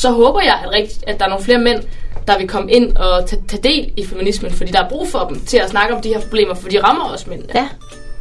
[0.00, 1.82] så håber jeg, at, rigt, at der er nogle flere mænd,
[2.26, 5.18] der vil komme ind og tage, tage del i feminismen, fordi der er brug for
[5.18, 7.42] dem til at snakke om de her problemer, for de rammer også mænd.
[7.54, 7.68] Ja,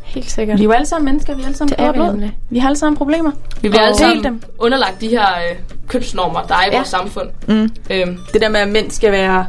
[0.05, 0.57] helt sikkert.
[0.59, 2.37] Vi er jo alle sammen mennesker, vi er alle sammen Det er vi nemlig.
[2.49, 3.31] Vi har alle sammen problemer.
[3.61, 4.41] Vi bliver Og alle sammen dem.
[4.59, 6.75] underlagt de her øh, kønsnormer, der er i Ja.
[6.77, 7.29] vores samfund.
[7.47, 7.69] Mm.
[7.91, 9.45] Øhm, Det der med, at mænd skal være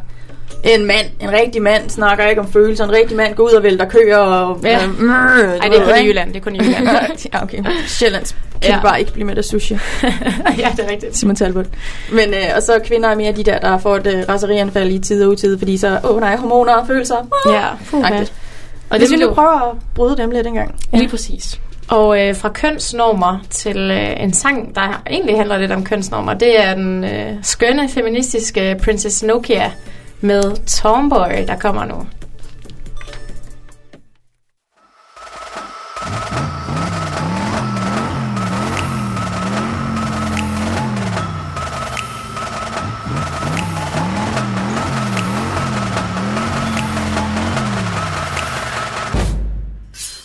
[0.64, 2.84] en mand, en rigtig mand, snakker ikke om følelser.
[2.84, 4.60] En rigtig mand går ud og vælter køer og...
[4.64, 4.82] Ja.
[4.84, 6.28] Øh, mm, Ej, det er kun i Jylland.
[6.32, 6.88] Det er kun i Jylland.
[7.32, 7.62] ja, okay.
[7.86, 8.76] Sjællands kan Ja.
[8.76, 8.82] ja.
[8.82, 9.74] bare ikke blive med af sushi.
[10.04, 11.16] ja, det er rigtigt.
[11.16, 11.66] Simon Talbot.
[12.12, 14.90] Men øh, og så er kvinder er mere de der, der får et øh, raserianfald
[14.90, 17.16] i tid og utid, fordi så, åh oh, nej, hormoner og følelser.
[17.46, 17.64] Ah, Ja,
[18.06, 18.32] agtigt.
[18.90, 20.74] og Hvis vi vil jo- prøver at bryde dem lidt engang.
[20.92, 21.60] Lige præcis.
[21.88, 26.60] Og øh, fra kønsnormer til øh, en sang, der egentlig handler lidt om kønsnormer, det
[26.64, 29.70] er den øh, skønne feministiske Princess Nokia
[30.20, 32.06] med Tomboy, der kommer nu.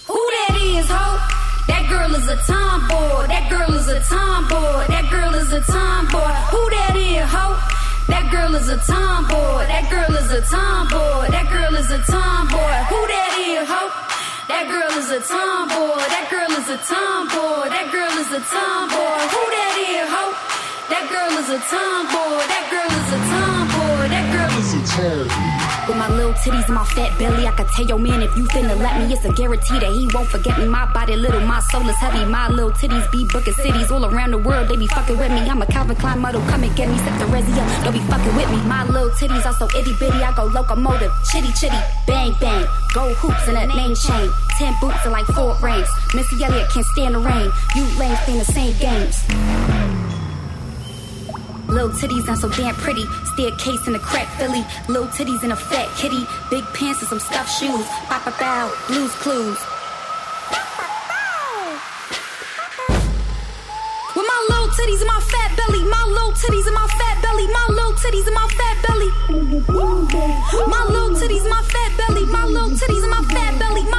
[0.07, 1.17] Who that is, ho?
[1.67, 3.27] That girl is a tomboy.
[3.27, 4.87] That girl is a tomboy.
[4.87, 6.33] That girl is a tomboy.
[6.51, 6.72] Who that is, ho?
[8.07, 9.65] That girl is a tomboy.
[9.67, 11.31] That girl is a tomboy.
[11.31, 12.77] That girl is a tomboy.
[12.91, 13.83] Who that is, ho?
[14.47, 16.03] That girl is a tomboy.
[16.11, 17.69] That girl is a tomboy.
[17.69, 19.19] That girl is a tomboy.
[19.33, 20.25] Who that is, ho?
[20.91, 22.43] That girl is a tomboy.
[22.51, 23.32] That girl is a tomboy.
[26.33, 29.13] Titties and my fat belly, I could tell your man if you finna let me,
[29.13, 30.67] it's a guarantee that he won't forget me.
[30.67, 32.25] My body little, my soul is heavy.
[32.25, 34.67] My little titties be booking cities all around the world.
[34.69, 35.39] They be fucking with me.
[35.49, 36.97] I'm a Calvin Klein model, come and get me.
[36.97, 38.57] set the resi up, don't be fucking with me.
[38.67, 41.77] My little titties are so itty bitty, I go locomotive, chitty chitty,
[42.07, 42.65] bang bang.
[42.93, 45.87] Gold hoops and a name chain, ten boots and like four rings.
[46.13, 47.51] Missy Elliott can't stand the rain.
[47.75, 49.82] You lames playing the same games.
[51.73, 53.05] Little titties and so damn pretty.
[53.33, 54.63] Staircase in a crack Philly.
[54.87, 56.23] Little titties and a fat kitty.
[56.51, 57.87] Big pants and some stuffed shoes.
[58.05, 58.71] Pop a bow.
[58.87, 59.57] Blues clues.
[64.13, 65.83] With my little titties and my fat belly.
[65.89, 67.47] My little titties and my fat belly.
[67.47, 69.09] My little titties and my fat belly.
[70.69, 72.25] My little titties my fat belly.
[72.27, 73.92] My little titties and my fat belly.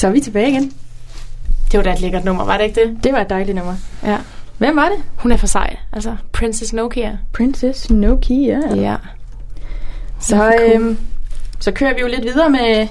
[0.00, 0.72] Så er vi tilbage igen.
[1.72, 3.04] Det var da et lækkert nummer, var det ikke det?
[3.04, 3.74] Det var et dejligt nummer.
[4.04, 4.16] Ja.
[4.58, 4.98] Hvem var det?
[5.16, 5.76] Hun er for sej.
[5.92, 7.18] Altså, Princess Nokia.
[7.32, 8.60] Princess Nokia.
[8.74, 8.96] Ja.
[10.20, 10.72] Så, Cool.
[10.74, 10.98] øhm,
[11.60, 12.88] så kører vi jo lidt videre med,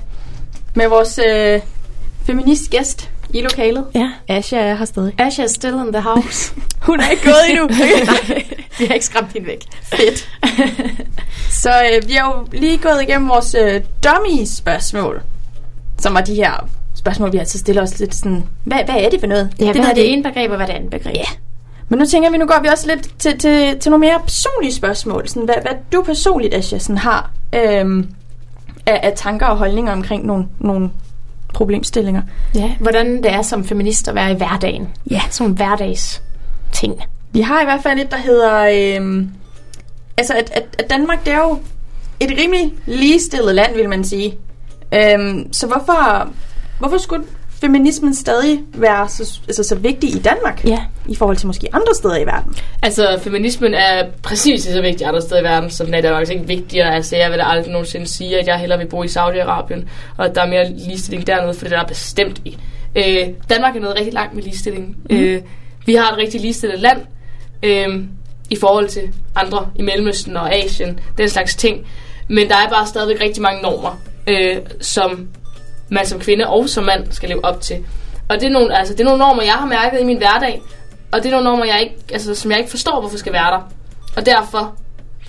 [0.76, 1.62] med vores øh,
[2.26, 3.86] feministgæst i lokalet.
[3.95, 4.12] Ja.
[4.28, 5.14] Asha er her stadig.
[5.18, 6.53] Asha is still in the house.
[6.88, 7.68] Hun er ikke gået endnu.
[7.78, 8.43] Nej,
[8.80, 9.66] vi har ikke skræmt hende væk.
[9.84, 10.30] Fedt.
[11.64, 15.22] så øh, vi har jo lige gået igennem vores øh, dummy-spørgsmål,
[15.97, 16.70] som var de her
[17.00, 19.50] spørgsmål, vi altid stiller os lidt sådan, hvad, hvad er det for noget?
[19.60, 21.16] Ja, det hvad er det ene begreb, og hvad er det andet begreb?
[21.16, 21.26] Ja.
[21.89, 24.74] Men nu tænker vi, nu går vi også lidt til, til, til nogle mere personlige
[24.74, 25.28] spørgsmål.
[25.28, 28.10] Sådan, hvad, hvad du personligt, Asja, sådan har øhm,
[28.86, 30.89] af, af tanker og holdninger omkring nogle, nogle
[31.54, 32.22] problemstillinger.
[32.56, 32.72] ja.
[32.80, 34.89] Hvordan det er som feminist at være i hverdagen.
[35.12, 35.22] Ja.
[35.30, 36.22] Sådan nogle hverdags
[36.72, 37.04] ting.
[37.32, 38.95] Vi har i hvert fald et, der hedder...
[38.97, 39.30] Øhm,
[40.18, 41.60] altså, at, at, at Danmark, det er jo
[42.20, 44.38] et rimelig ligestillet land, vil man sige.
[44.93, 46.30] Øhm, så hvorfor,
[46.80, 47.24] hvorfor skulle
[47.62, 50.66] feminismen stadig være så, altså, så vigtig i Danmark?
[50.66, 50.80] Ja.
[51.08, 52.56] I forhold til måske andre steder i verden?
[52.84, 56.22] Altså, feminismen er præcis så vigtig andre steder i verden, som den er i Danmark.
[56.22, 56.96] Det er ikke vigtigere.
[56.96, 60.36] Altså, jeg vil aldrig nogensinde sige, at jeg hellere vil bo i Saudi-Arabien, og at
[60.36, 62.58] der er mere ligestilling dernede, for det er der bestemt i.
[62.96, 64.98] Øh, Danmark er noget rigtig langt med ligestilling.
[65.10, 65.18] Mm.
[65.18, 65.42] Øh,
[65.86, 67.02] vi har et rigtig ligestillet land
[67.64, 68.04] øh,
[68.50, 71.88] i forhold til andre i Mellemøsten og Asien, den slags ting.
[72.28, 75.28] Men der er bare stadigvæk rigtig mange normer, øh, som
[75.90, 77.78] man som kvinde og som mand skal leve op til.
[78.30, 80.62] Og det er, nogle, altså, det er nogle normer, jeg har mærket i min hverdag,
[81.12, 83.52] og det er nogle normer, jeg ikke, altså, som jeg ikke forstår, hvorfor skal være
[83.52, 83.72] der.
[84.18, 84.76] Og derfor,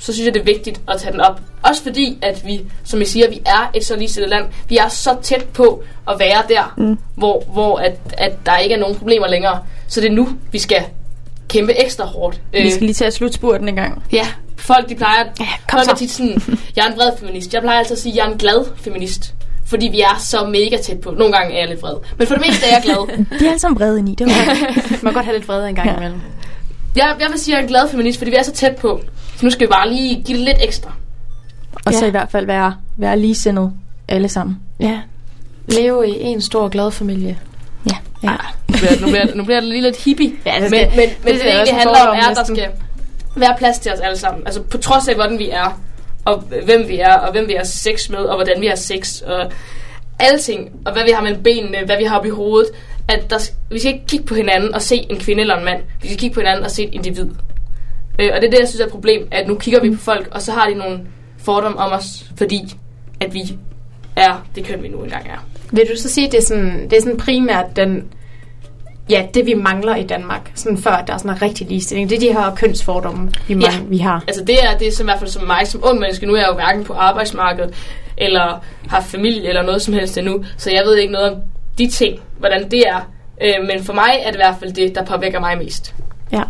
[0.01, 1.41] så synes jeg, det er vigtigt at tage den op.
[1.63, 4.45] Også fordi, at vi, som I siger, vi er et så ligestillet land.
[4.69, 6.99] Vi er så tæt på at være der, mm.
[7.15, 9.59] hvor, hvor at, at der ikke er nogen problemer længere.
[9.89, 10.85] Så det er nu, vi skal
[11.49, 12.41] kæmpe ekstra hårdt.
[12.53, 14.03] Vi skal lige til at slutte spurten en gang.
[14.13, 15.99] Ja, folk de plejer, Ja, kom folk er så.
[15.99, 16.43] tit sådan,
[16.77, 17.55] jeg er en vred feminist.
[17.55, 19.35] Jeg plejer altid at sige, at jeg er en glad feminist.
[19.71, 21.11] Fordi vi er så mega tæt på.
[21.11, 21.95] Nogle gange er jeg lidt vred.
[22.19, 23.17] Men for det meste er jeg glad.
[23.39, 24.33] De er alle sammen vrede i, det var
[24.91, 25.97] Man kan godt have lidt vrede en gang Ja.
[25.97, 26.21] imellem.
[26.97, 28.77] Jeg, jeg vil sige, at jeg er en glad feminist, fordi vi er så tæt
[28.77, 29.01] på.
[29.37, 30.93] Så nu skal vi bare lige give det lidt ekstra.
[31.87, 32.07] Og så Ja.
[32.07, 33.73] i hvert fald være, være ligesindet
[34.09, 34.59] alle sammen.
[34.81, 34.99] Ja.
[35.69, 37.39] Leve i en stor glad familie.
[37.91, 37.97] Ja.
[38.23, 38.31] Ja.
[38.69, 40.33] Nu bliver, nu bliver, nu bliver det lige lidt hippie.
[40.47, 42.31] Ja, det men, skal- men, men det, det det, er egentlig en handler om, er,
[42.31, 42.69] at der skal
[43.37, 44.43] være plads til os alle sammen.
[44.47, 45.81] Altså på trods af, hvordan vi er,
[46.25, 49.21] og hvem vi er, og hvem vi har sex med, og hvordan vi har sex,
[49.21, 49.53] og
[50.19, 52.71] alting, og hvad vi har mellem benene, hvad vi har oppe i hovedet,
[53.09, 55.83] at der, vi skal ikke kigge på hinanden og se en kvinde eller en mand.
[56.03, 57.29] Vi skal kigge på hinanden og se et individ.
[58.19, 60.01] Øh, og det er det, jeg synes er et problem, at nu kigger vi på
[60.01, 61.01] folk, og så har de nogle
[61.39, 62.61] fordomme om os, fordi
[63.21, 63.41] at vi
[64.17, 65.47] er det køn, vi nu engang er.
[65.73, 68.13] Vil du så sige, at det er sådan, det er sådan primært den,
[69.09, 72.17] ja, det vi mangler i Danmark, sådan før der er sådan en rigtig ligestilling, det
[72.17, 73.61] er de her kønsfordomme, vi, Ja.
[73.61, 73.79] ja.
[73.89, 74.25] vi har.
[74.29, 76.27] Altså det er, det er som, i hvert fald som mig som ung menneske.
[76.27, 77.75] Nu er jeg jo hverken på arbejdsmarkedet,
[78.19, 80.45] eller har familie, eller noget som helst endnu.
[80.57, 81.37] Så jeg ved ikke noget om
[81.79, 83.11] de ting, hvordan det er.
[83.43, 85.95] Øh, men for mig er det i hvert fald det, der påvirker mig mest.
[86.33, 86.43] Ja,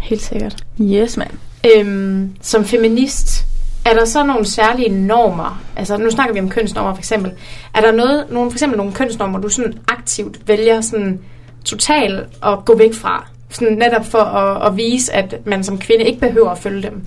[0.00, 0.56] helt sikkert.
[0.80, 1.30] Yes, mand.
[1.76, 3.44] Øhm, som feminist,
[3.84, 5.62] er der så nogle særlige normer?
[5.76, 7.32] Altså, nu snakker vi om kønsnormer for eksempel.
[7.74, 11.20] Er der noget, nogle, for eksempel nogle kønsnormer, du sådan aktivt vælger sådan
[11.64, 13.26] totalt at gå væk fra?
[13.50, 17.06] Sådan netop for at, at vise, at man som kvinde ikke behøver at følge dem.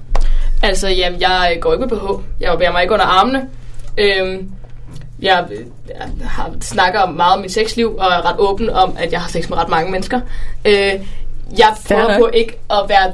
[0.63, 2.23] Altså, jamen, jeg går ikke med BH.
[2.39, 3.49] Jeg bærer mig ikke under armene.
[3.97, 4.51] Øhm,
[5.19, 5.45] jeg,
[5.87, 9.29] jeg har, snakker meget om mit sexliv, og er ret åben om, at jeg har
[9.29, 10.19] sex med ret mange mennesker.
[10.65, 10.93] Øh,
[11.57, 12.19] jeg Fair prøver nok.
[12.19, 13.13] på ikke at være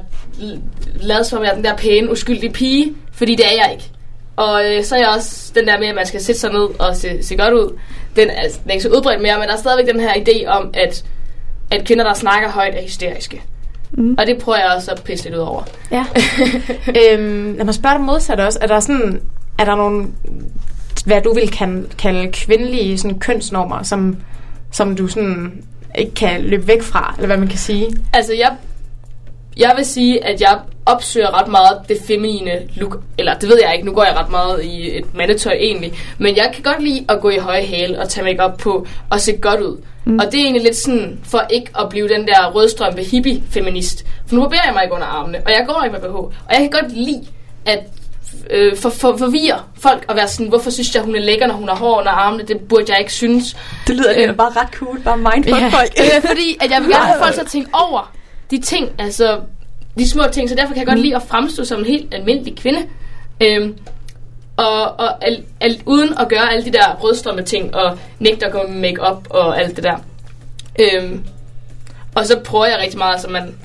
[0.96, 3.90] lavet som at være den der pæne, uskyldige pige, fordi det er jeg ikke.
[4.36, 6.80] Og øh, så er jeg også den der med, at man skal sætte sig ned
[6.80, 7.80] og se, se godt ud.
[8.16, 10.48] Den er, den er ikke så udbredt mere, men der er stadigvæk den her idé
[10.48, 11.06] om, at,
[11.72, 13.42] at kvinder, der snakker højt, er hysteriske.
[13.92, 14.16] Mm.
[14.18, 15.64] Og det prøver jeg også at pisse lidt ud over.
[15.92, 16.06] Ja.
[17.00, 18.60] øhm, lad mig spørge dig modsat også.
[18.62, 19.22] Er der sådan,
[19.60, 20.08] er der nogle,
[21.06, 24.18] hvad du vil kalde, kalde kvindelige sådan, kønsnormer, som,
[24.72, 25.64] som du sådan
[25.98, 27.88] ikke kan løbe væk fra, eller hvad man kan sige?
[28.14, 28.56] Altså, jeg,
[29.58, 33.00] jeg vil sige, at jeg opsøger ret meget det feminine look.
[33.18, 35.94] Eller det ved jeg ikke, nu går jeg ret meget i et mandetøj egentlig.
[36.18, 39.20] Men jeg kan godt lide at gå i høje hæle og tage makeup på og
[39.22, 39.78] se godt ud.
[40.06, 40.20] Mm.
[40.20, 44.06] Og det er egentlig lidt sådan, for ikke at blive den der rødstrømpe hippie-feminist.
[44.28, 46.16] For nu barberer jeg mig ikke under armene, og jeg går ikke med BH.
[46.16, 47.28] Og jeg kan godt lide
[47.66, 47.80] at
[48.50, 51.54] øh, for, for, forvirre folk og være sådan, hvorfor synes jeg, hun er lækker, når
[51.56, 52.44] hun har hår under armene?
[52.44, 53.58] Det burde jeg ikke synes.
[53.88, 54.36] Det lyder Øh.
[54.36, 55.00] bare ret cool.
[55.02, 55.68] Bare mindfuck Ja.
[55.68, 55.92] folk.
[56.02, 58.12] Øh, fordi at jeg vil gerne have folk til at tænke over
[58.52, 59.40] de ting, altså
[59.98, 62.58] de små ting, så derfor kan jeg godt lide at fremstå som en helt almindelig
[62.58, 62.80] kvinde.
[63.42, 63.78] Øhm,
[64.58, 68.52] og og al, al, uden at gøre alle de der rødstrømme ting, og nægte at
[68.52, 69.98] gå med make-up og alt det der.
[70.80, 71.24] Øhm,
[72.16, 73.56] og så prøver jeg rigtig meget, så man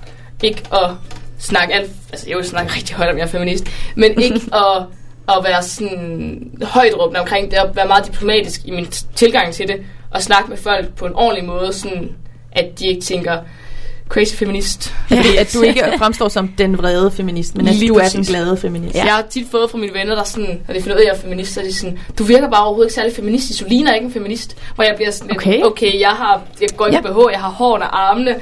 [0.43, 0.91] ikke at
[1.39, 4.83] snakke alt, altså jeg vil snakke rigtig højt om, jeg er feminist, men ikke at,
[5.29, 9.69] at være sådan højt råbende omkring det, og være meget diplomatisk i min tilgang til
[9.69, 9.77] det,
[10.11, 12.17] og snakke med folk på en ordentlig måde, sådan
[12.53, 13.39] at de ikke tænker,
[14.09, 14.95] crazy feminist.
[15.09, 18.15] Fordi at du ikke fremstår som den vrede feminist, men at Lige du er præcis.
[18.15, 18.95] den glade feminist.
[18.95, 19.05] Ja.
[19.05, 21.13] Jeg har tit fået fra mine venner, der sådan, når de finder ud af, at
[21.13, 23.69] jeg er feminist, så er de sådan, du virker bare overhovedet ikke særlig feministisk, du
[23.69, 24.57] ligner ikke en feminist.
[24.75, 25.63] Hvor jeg bliver sådan lidt, Okay.
[25.63, 27.09] okay, jeg har, jeg går ikke Ja.
[27.09, 27.15] ja.
[27.29, 28.35] BH, jeg har hår under armene.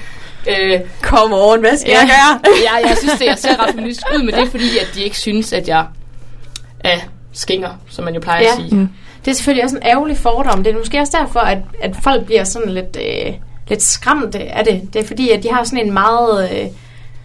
[0.49, 2.53] Øh, Come on, hvad skal ja, jeg gøre?
[2.83, 5.03] ja, jeg synes, det jeg ser ret feministisk ud, men det er fordi, at de
[5.05, 5.85] ikke synes, at jeg
[6.81, 6.99] er
[7.33, 8.49] skinger, som man jo plejer Ja.
[8.49, 8.75] at sige.
[8.77, 8.89] Mm.
[9.25, 10.65] Det er selvfølgelig også en ærgerlig fordom.
[10.65, 12.97] Det er måske også derfor, at, at folk bliver sådan lidt,
[13.27, 13.33] øh,
[13.69, 14.89] lidt skræmte af det.
[14.93, 16.67] Det er fordi, at de har sådan en meget, øh,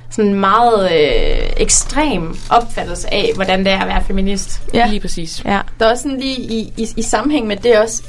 [0.09, 4.61] sådan en meget øh, ekstrem opfattelse af, hvordan det er at være feminist.
[4.73, 4.87] Ja.
[4.87, 5.41] Lige præcis.
[5.45, 8.03] Ja, der er også sådan lige i, i, i sammenhæng med det også,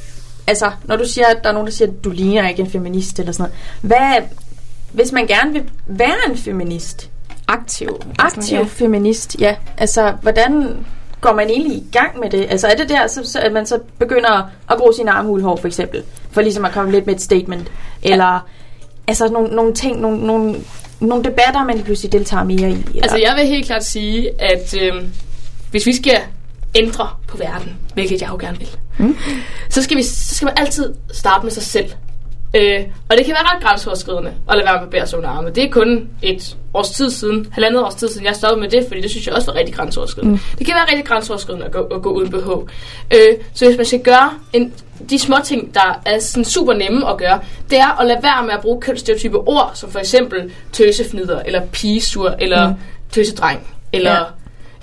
[0.47, 2.71] altså når du siger, at der er nogen, der siger, at du ligner ikke en
[2.71, 3.99] feminist eller sådan noget.
[4.21, 4.27] Hvad,
[4.91, 7.09] hvis man gerne vil være en feminist,
[7.47, 8.01] Aktiv.
[8.19, 8.63] aktiv Ja.
[8.63, 10.85] feminist, ja, altså hvordan
[11.23, 12.45] går man egentlig i gang med det?
[12.49, 15.67] Altså er det der, så, så, at man så begynder at gro sin armhulhår for
[15.67, 17.71] eksempel, for ligesom at komme lidt med et statement,
[18.03, 18.47] eller
[19.07, 20.55] altså nogle, nogle ting, nogle, nogle,
[20.99, 22.73] nogle debatter, man pludselig deltager mere i?
[22.73, 23.03] Eller?
[23.03, 24.93] Altså, jeg vil helt klart sige, at øh,
[25.71, 26.17] hvis vi skal
[26.75, 29.17] ændre på verden, hvilket jeg jo gerne vil, mm.
[29.69, 31.91] så, skal vi, så skal man altid starte med sig selv.
[32.55, 35.29] Øh, og det kan være ret grænseoverskridende at lade være med at bære sig under
[35.29, 35.55] armen.
[35.55, 38.85] Det er kun et års tid siden, halvandet års tid siden, jeg stoppede med det,
[38.87, 40.33] fordi det synes jeg også var rigtig grænseoverskridende.
[40.33, 40.39] Mm.
[40.57, 42.49] Det kan være rigtig grænseoverskridende at gå, at gå uden BH.
[43.13, 44.73] Øh, så hvis man skal gøre en,
[45.09, 47.39] de små ting, der er sådan super nemme at gøre,
[47.69, 51.65] det er at lade være med at bruge kønsstereotype ord, som for eksempel tøsefnider, eller
[51.65, 52.75] pigesur, eller mm.
[53.11, 54.25] tøsedreng, eller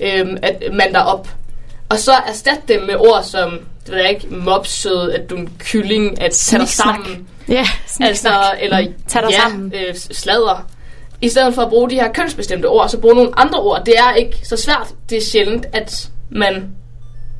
[0.00, 0.20] ja.
[0.20, 1.28] øhm, at mand der op.
[1.88, 3.50] Og så erstat dem med ord som,
[3.86, 6.68] det ved jeg ikke, mopsød, at du er en kylling, at Sniksnak.
[6.68, 7.28] sammen.
[7.50, 7.64] Ja,
[8.00, 8.28] Altså,
[8.60, 9.72] eller Tag dig ja, sammen.
[9.74, 10.66] Øh, sladder.
[11.22, 13.82] I stedet for at bruge de her kønsbestemte ord, så bruge nogle andre ord.
[13.86, 14.86] Det er ikke så svært.
[15.10, 16.68] Det er sjældent, at man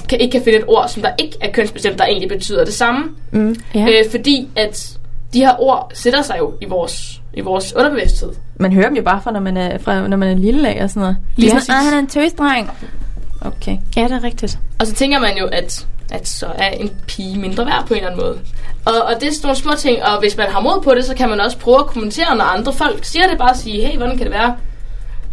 [0.09, 2.75] kan, ikke kan finde et ord, som der ikke er kønsbestemt, der egentlig betyder det
[2.75, 3.05] samme.
[3.31, 3.57] mm.
[3.75, 3.87] Ja.
[3.89, 4.97] Øh, fordi at
[5.33, 8.31] de her ord sætter sig jo i vores, i vores underbevidsthed.
[8.57, 10.83] Man hører dem jo bare fra, når man er, fra, når man er lille af
[10.83, 11.17] og sådan noget.
[11.37, 11.67] Lige præcis.
[11.67, 12.71] sådan, "Ah, han er en tøsdreng.
[13.41, 13.77] Okay.
[13.97, 14.59] ja, det er rigtigt.
[14.79, 17.99] Og så tænker man jo, at, at så er en pige mindre værd på en
[18.01, 18.39] eller anden måde.
[18.85, 21.05] Og, og det er sådan nogle små ting, og hvis man har mod på det,
[21.05, 23.39] så kan man også prøve at kommentere, når andre folk siger det.
[23.39, 24.57] Bare sige, hey, hvordan kan det være?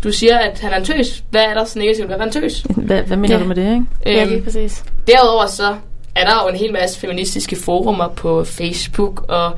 [0.04, 1.24] Du siger, at han er en tøs.
[1.30, 2.66] Hvad er der så negativt ved at være en tøs?
[2.76, 3.42] Hvad, hvad mener Ja.
[3.44, 3.86] du med det, ikke?
[4.06, 4.84] Ja, Øhm, lige præcis.
[5.08, 5.76] Derudover så
[6.16, 9.52] er der jo en hel masse feministiske forumer på Facebook, og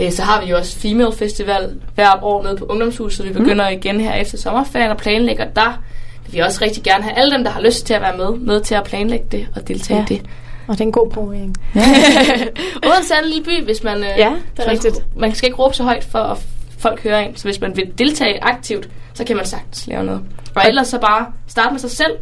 [0.00, 3.26] øh, så har vi jo også Female Festival hvert år nede på Ungdomshuset.
[3.28, 3.76] Vi begynder mm.
[3.76, 5.82] igen her efter sommerferien og planlægger der.
[6.26, 8.30] vil Vi også rigtig gerne have alle dem, der har lyst til at være med,
[8.38, 10.14] med til at planlægge det og deltage Ja.
[10.14, 10.26] i det.
[10.66, 11.56] Og det er en god promovering.
[12.88, 13.96] Odense er en lille by, hvis man...
[13.96, 15.06] Øh, Ja, det er man, rigtigt.
[15.16, 16.38] Man skal ikke råbe så højt for at
[16.78, 17.36] folk hører en.
[17.36, 20.20] Så hvis man vil deltage aktivt, så kan man sagtens lave noget.
[20.54, 22.12] Og ellers så bare starte med sig selv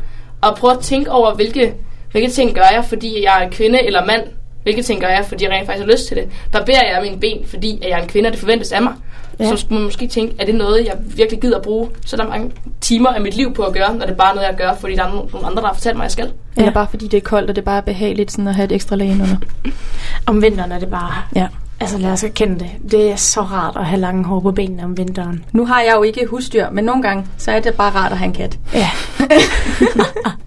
[0.41, 1.75] og prøve at tænke over, hvilke,
[2.13, 4.23] hvilke ting gør jeg, fordi jeg er en kvinde eller mand.
[4.63, 6.29] Hvilke ting gør jeg, fordi jeg rent faktisk har lyst til det.
[6.53, 8.93] Barberer jeg mine ben, fordi at jeg er en kvinde, og det forventes af mig.
[9.39, 9.45] Ja.
[9.45, 9.51] Ja.
[9.51, 12.29] Så skulle man måske tænke, er det noget, jeg virkelig gider at bruge så der
[12.29, 14.75] mange timer af mit liv på at gøre, når det er bare noget, jeg gør,
[14.81, 16.33] fordi der er nogle andre, der har fortalt mig, at jeg skal.
[16.57, 18.73] Eller bare fordi det er koldt, og det er bare behageligt sådan at have et
[18.73, 19.37] ekstra lag under.
[20.27, 21.13] Om vinteren er det bare...
[21.37, 21.49] Ja.
[21.81, 22.71] Altså lad os erkende det.
[22.91, 25.45] Det er så rart at have lange hår på benene om vinteren.
[25.53, 28.19] Nu har jeg jo ikke husdyr, men nogle gange, så er det bare rart at
[28.19, 28.59] have en kat.
[28.75, 28.91] Ja.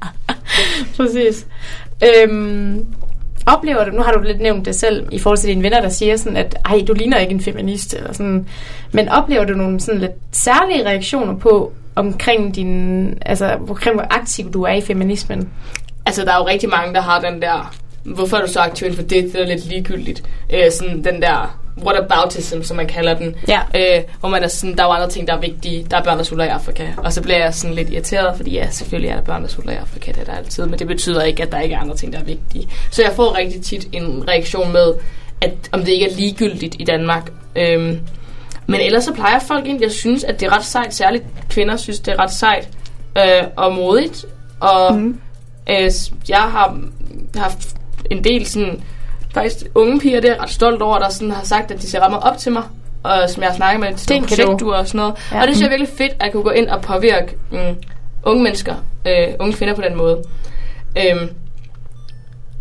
[0.97, 1.47] Præcis.
[2.03, 2.85] Øhm,
[3.47, 5.89] oplever du, nu har du lidt nævnt det selv, i forhold til dine venner, der
[5.89, 8.47] siger sådan, at ej, du ligner ikke en feminist, eller sådan.
[8.91, 14.53] Men oplever du nogle sådan lidt særlige reaktioner på, omkring din, altså, omkring hvor aktiv
[14.53, 15.49] du er i feminismen?
[16.05, 18.85] Altså, der er jo rigtig mange, der har den der, hvorfor er du så aktiv
[18.85, 19.23] inden for det?
[19.33, 20.23] Det er lidt ligegyldigt.
[20.53, 23.35] Øh, sådan den der whataboutism, som man kalder den.
[23.47, 23.59] Ja.
[23.75, 25.87] Øh, hvor man er sådan, der er jo andre ting, der er vigtige.
[25.91, 26.87] Der er børn, der sulter i Afrika.
[26.97, 29.71] Og så bliver jeg sådan lidt irriteret, fordi ja, selvfølgelig er der børn, der sulter
[29.71, 30.65] i Afrika, det er der altid.
[30.65, 32.67] Men det betyder ikke, at der ikke er andre ting, der er vigtige.
[32.91, 34.93] Så jeg får rigtig tit en reaktion med,
[35.41, 37.31] at om det ikke er ligegyldigt i Danmark.
[37.55, 37.99] Øhm,
[38.67, 40.93] men ellers så plejer folk egentlig at synes, at det er ret sejt.
[40.93, 42.69] Særligt kvinder synes, det er ret sejt
[43.17, 44.25] øh, og modigt.
[44.59, 45.19] Og mm.
[45.69, 45.91] øh,
[46.29, 46.77] jeg har
[47.35, 47.75] haft
[48.11, 48.83] en del sådan,
[49.37, 51.89] faktisk unge piger, det er jeg ret stolt over, der sådan har sagt, at de
[51.89, 52.63] ser meget op til mig.
[53.03, 55.15] Og som jeg har snakket med til nogle projektture og sådan noget.
[55.31, 55.41] Ja.
[55.41, 57.75] Og det synes jeg er virkelig fedt, at jeg kunne gå ind og påvirke mm,
[58.23, 58.75] unge mennesker,
[59.07, 60.23] øh, unge kvinder på den måde.
[60.97, 61.29] Øhm,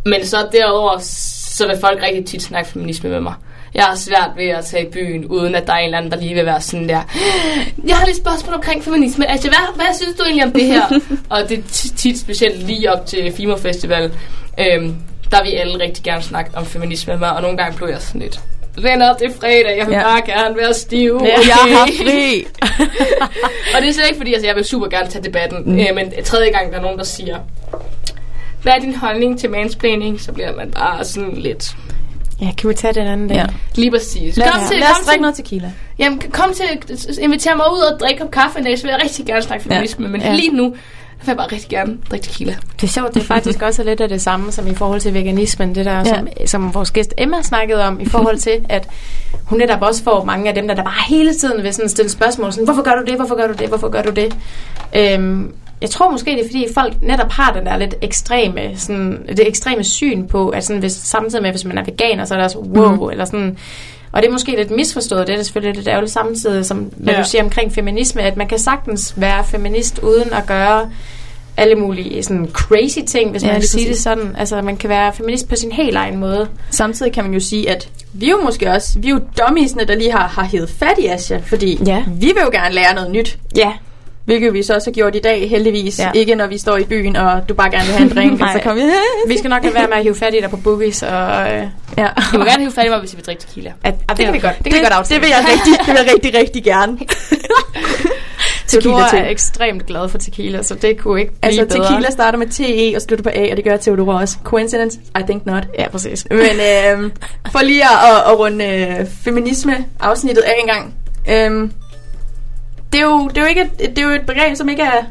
[0.06, 3.34] men så derudover, så vil folk rigtig tit snakke feminisme med mig.
[3.74, 6.12] Jeg har svært ved at tage i byen, uden at der er en eller anden,
[6.12, 7.00] der lige vil være sådan der.
[7.86, 9.30] Jeg har lidt spørgsmål omkring feminisme.
[9.30, 10.82] Altså, hvad, hvad synes du egentlig om det her?
[11.30, 11.62] og det er
[11.96, 14.12] tit, specielt lige op til FIMO Festival.
[14.58, 14.96] Øhm,
[15.30, 18.00] der vil alle rigtig gerne snakke om feminisme med mig, og nogle gange blev jeg
[18.02, 18.40] sådan lidt.
[18.82, 20.02] Venner, det er fredag, jeg vil Ja.
[20.02, 21.20] bare gerne være stiv.
[21.24, 22.46] Ja, jeg har fri.
[23.74, 25.62] og det er slet ikke fordi, altså, jeg vil super gerne tage debatten.
[25.66, 25.78] Mm.
[25.78, 27.38] Øh, men tredje gang, der er nogen, der siger,
[28.62, 30.20] hvad er din holdning til mansplaining?
[30.20, 31.76] Så bliver man bare sådan lidt...
[32.40, 33.36] Ja, kan vi tage den anden dag?
[33.36, 33.46] Ja.
[33.74, 34.36] Lige præcis.
[34.36, 35.72] Lad, kom til, lad os kom drikke til, noget tequila.
[35.98, 36.64] jamen, kom til,
[37.20, 39.64] invitere mig ud og drikke op kaffe en dag, så vil jeg rigtig gerne snakke
[39.64, 40.04] feminisme.
[40.06, 40.10] Ja.
[40.12, 40.34] Men Ja.
[40.34, 40.76] lige nu,
[41.26, 42.54] vil jeg bare rigtig gerne drikke tequila.
[42.80, 45.14] Det er sjovt, det er faktisk også lidt af det samme som i forhold til
[45.14, 46.04] veganismen, det der, ja.
[46.04, 48.88] som, som vores gæst Emma snakkede om, i forhold til, at
[49.44, 52.10] hun netop også får mange af dem, der, der bare hele tiden vil sådan stille
[52.10, 54.36] spørgsmål, sådan, hvorfor gør du det, hvorfor gør du det, hvorfor gør du det?
[54.96, 59.26] Øhm, jeg tror måske, det er fordi folk netop har den der lidt ekstreme, sådan,
[59.28, 62.38] det ekstreme syn på, at sådan, hvis, samtidig med, hvis man er veganer, så er
[62.38, 63.10] det også wow, mm.
[63.10, 63.58] eller sådan,
[64.16, 67.14] og det er måske lidt misforstået, det er det selvfølgelig lidt ærgerligt samtidig, som hvad
[67.14, 67.20] Ja.
[67.20, 70.90] du siger omkring feminisme, at man kan sagtens være feminist uden at gøre
[71.56, 74.36] alle mulige sådan crazy ting, hvis Ja, man kan sige det sådan.
[74.38, 76.48] Altså, man kan være feminist på sin helt egen måde.
[76.70, 79.84] Samtidig kan man jo sige, at vi er jo måske også, vi er jo dummiesne,
[79.84, 82.04] der lige har, har hævet fat i Asja, fordi Ja.
[82.06, 83.38] vi vil jo gerne lære noget nyt.
[83.56, 83.72] Ja,
[84.26, 85.98] Hvilket vi så også har gjort i dag, heldigvis.
[85.98, 86.10] Ja.
[86.14, 88.48] Ikke når vi står i byen, og du bare gerne vil have en drink, og
[88.54, 88.90] så kommer vi...
[89.32, 91.02] vi skal nok lade være med at hive fat i dig på boogies.
[91.02, 91.64] Og, øh,
[91.98, 92.08] Ja.
[92.32, 93.72] Du må gerne hive fat i mig, hvis I vil drikke tequila.
[93.84, 94.54] at, at, det kan vi godt.
[94.58, 95.20] Det kan det, vi godt det, aftale.
[95.20, 96.98] vil jeg rigtig, det vil jeg rigtig, rigtig gerne.
[98.66, 101.88] Tequila tequila er ekstremt glad for tequila, så det kunne ikke blive Altså, bedre.
[101.88, 104.36] tequila starter med TE og slutter på A, og det gør Theodora også.
[104.44, 104.98] Coincidence?
[105.18, 105.62] I think not.
[105.78, 106.26] Ja, præcis.
[106.30, 107.10] Men øh,
[107.52, 108.64] for lige at, at runde
[109.00, 110.94] øh, feminisme-afsnittet af en gang.
[111.30, 111.70] Øh,
[112.92, 114.82] det, er jo, det, er jo ikke et, det er jo et begreb, som ikke
[114.82, 115.02] er,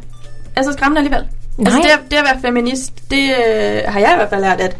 [0.55, 1.27] er så skræmmende alligevel.
[1.57, 1.73] Nej.
[1.73, 4.61] Altså det, at- det at være feminist, det øh, har jeg i hvert fald lært,
[4.61, 4.77] at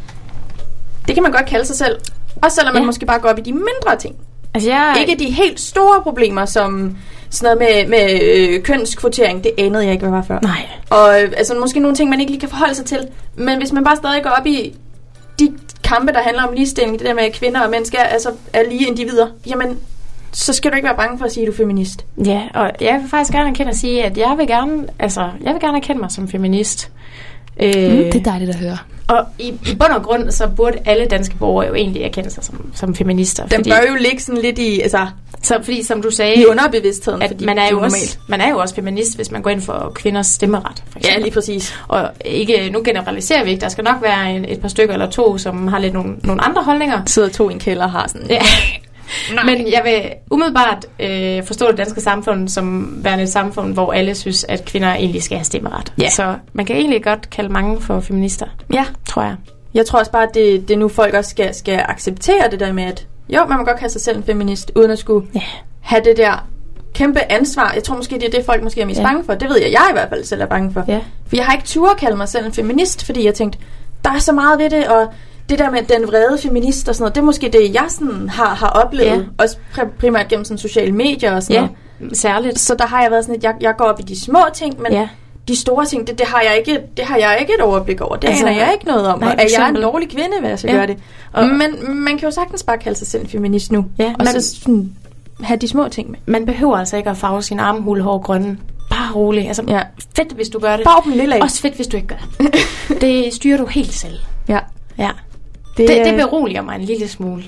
[1.08, 1.96] det kan man godt kalde sig selv.
[2.44, 2.86] Også selvom man Ja.
[2.86, 4.16] måske bare går op i de mindre ting.
[4.54, 6.98] Altså, jeg, Ikke de helt store problemer, som
[7.30, 9.44] sådan noget med, med øh, kønskvotering.
[9.44, 10.40] Det anede jeg ikke, hvad var før.
[10.42, 10.66] Nej.
[10.90, 13.08] Og øh, altså måske nogle ting, man ikke lige kan forholde sig til.
[13.36, 14.76] Men hvis man bare stadig går op i
[15.40, 18.32] de kampe, der handler om ligestilling, det der med at kvinder og mænd skal, altså,
[18.54, 19.80] er lige individer, jamen,
[20.38, 22.06] så skal du ikke være bange for at sige, at du er feminist.
[22.26, 25.54] Ja, og jeg vil faktisk gerne erkende at sige, at jeg vil gerne, altså, jeg
[25.54, 26.92] vil gerne erkende mig som feminist.
[27.60, 28.78] Øh, dejligt at høre.
[29.08, 32.44] og i, i bund og grund, så burde alle danske borgere jo egentlig erkende sig
[32.44, 33.44] som, som feminister.
[33.46, 35.08] Den fordi, bør jo ligge sådan lidt i, altså,
[35.42, 37.94] så, fordi som du sagde, i underbevidstheden, at fordi man er, det jo normalt.
[37.94, 41.00] også, man er jo også feminist, hvis man går ind for kvinders stemmeret, for Ja,
[41.00, 41.24] eksempel.
[41.24, 41.76] lige præcis.
[41.88, 45.10] Og ikke, nu generaliserer vi ikke, der skal nok være en, et par stykker eller
[45.10, 47.02] to, som har lidt nogle, nogle andre holdninger.
[47.06, 48.42] Sidder to i en kælder og har sådan, Ja.
[49.46, 50.02] Men jeg vil
[50.32, 54.94] umiddelbart øh, forstå det danske samfund som værende et samfund, hvor alle synes, at kvinder
[54.94, 55.94] egentlig skal have stemmeret.
[56.02, 56.10] Ja.
[56.10, 58.86] Så man kan egentlig godt kalde mange for feminister, ja.
[59.10, 59.36] tror jeg.
[59.74, 62.74] Jeg tror også bare, at det, det nu folk også skal, skal acceptere det der
[62.74, 65.42] med, at jo, man må godt kalde sig selv en feminist, uden at skulle Ja.
[65.82, 66.48] have det der
[66.94, 67.72] kæmpe ansvar.
[67.76, 69.06] Jeg tror måske, det er det, folk måske er mest ja.
[69.06, 69.34] bange for.
[69.34, 70.84] Det ved jeg, jeg i hvert fald selv er bange for.
[70.88, 71.00] Ja.
[71.28, 73.60] For jeg har ikke tur at kalde mig selv en feminist, fordi jeg tænkte,
[74.04, 75.08] der er så meget ved det, og
[75.50, 78.30] det der med den vrede feminist og sådan noget, det er måske det, jeg sådan
[78.30, 79.10] har, har oplevet.
[79.10, 79.20] Ja.
[79.38, 81.68] Også pri- primært gennem sådan sociale medier og sådan Ja,
[82.00, 82.18] noget.
[82.18, 82.60] særligt.
[82.60, 84.82] Så der har jeg været sådan, at jeg, jeg går op i de små ting,
[84.82, 85.08] men Ja.
[85.48, 88.16] de store ting, det, det, har jeg ikke, det har jeg ikke et overblik over.
[88.16, 89.20] Det Altså, aner jeg ikke noget om.
[89.20, 90.78] nej, for er jeg en dårlig kvinde, hvad jeg skal Ja.
[90.78, 90.98] gøre det?
[91.34, 93.86] Og- Og, men man kan jo sagtens bare kalde sig selv feminist nu.
[94.00, 94.96] Ja, og man- så sådan,
[95.42, 96.20] have de små ting med.
[96.26, 98.58] Man behøver altså ikke at farve sin armhule hår grønne.
[98.90, 99.48] Bare rolig.
[99.48, 99.82] Altså, Ja.
[100.16, 100.86] fedt, hvis du gør det.
[100.86, 101.42] Bare lille af.
[101.42, 102.56] Også fedt, hvis du ikke gør det.
[103.02, 104.18] det styrer du helt selv.
[104.48, 104.60] Ja.
[104.98, 105.10] Ja.
[105.78, 107.44] Det, Det, det beroliger mig en lille smule,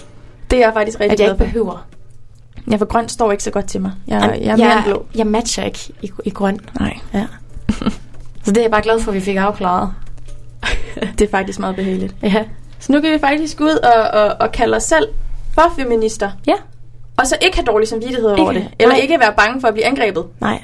[0.52, 1.88] det er jeg faktisk rigtig at jeg ikke behøver.
[2.72, 3.92] Ja, for grøn står ikke så godt til mig.
[4.08, 5.06] Jeg, Jamen, jeg er mere end blå.
[5.16, 6.60] jeg matcher ikke i, i grøn.
[6.80, 7.26] Nej, Ja.
[8.44, 9.94] Så det er jeg bare glad for, at vi fik afklaret.
[11.20, 12.16] det er faktisk meget behageligt.
[12.24, 12.44] Ja.
[12.80, 15.08] Så nu kan vi faktisk gå ud og, og, og kalde os selv
[15.54, 16.32] for feminister.
[16.48, 16.54] Ja.
[17.18, 18.72] Og så ikke have dårlig samvittighed over Ikke- det.
[18.80, 19.02] Eller nej.
[19.02, 20.26] ikke være bange for at blive angrebet.
[20.42, 20.62] Nej.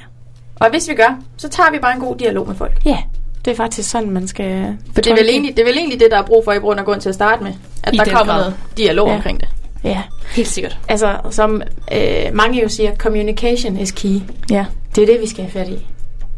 [0.55, 2.85] Og hvis vi gør, så tager vi bare en god dialog med folk.
[2.85, 2.97] Ja.
[3.45, 4.77] Det er faktisk sådan, man skal...
[4.93, 6.57] For det er, vel egentlig, det er vel egentlig det, der er brug for i
[6.57, 7.51] grund og grund til at starte med.
[7.83, 8.39] At I der kommer grad.
[8.41, 9.15] noget dialog Ja.
[9.15, 9.49] omkring det.
[9.83, 10.01] Ja.
[10.35, 10.77] Helt sikkert.
[10.87, 11.61] Altså, som
[11.93, 12.01] øh,
[12.33, 14.19] mange jo siger, communication is key.
[14.49, 14.65] Ja.
[14.95, 15.85] Det er det, vi skal have fat i.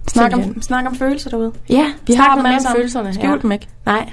[0.08, 1.52] Snak om, snak om følelser derude.
[1.70, 2.76] Ja, Vi snak har dem alle sammen.
[2.78, 3.14] følelserne.
[3.14, 3.38] Skjul ja.
[3.42, 3.68] dem ikke.
[3.86, 4.10] Nej.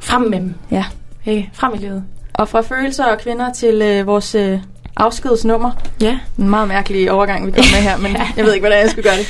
[0.00, 0.54] Frem med dem.
[0.70, 0.84] Ja.
[1.26, 1.50] Ikke?
[1.52, 2.04] Frem i livet.
[2.34, 4.58] Og fra følelser og kvinder til øh, vores øh,
[4.96, 5.70] afskedsnummer.
[6.00, 6.18] Ja.
[6.38, 9.02] En meget mærkelig overgang, vi kommer med her, men jeg ved ikke, hvordan jeg skal
[9.02, 9.26] gøre det.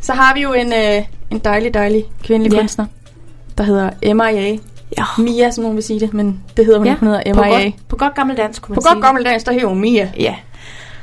[0.00, 2.60] Så har vi jo en, øh, en dejlig, dejlig kvindelig Ja.
[2.60, 2.86] kunstner,
[3.58, 4.58] der hedder MIA.
[4.98, 5.04] Ja.
[5.18, 6.92] Mia, som nogen vil sige det, men det hedder hun ja.
[6.92, 7.00] ikke.
[7.06, 7.62] Hun hedder på, MIA.
[7.64, 8.94] godt, på godt gammeldansk, kunne man På sige.
[8.94, 10.10] godt gammeldags, der hedder hun Mia.
[10.18, 10.34] Ja.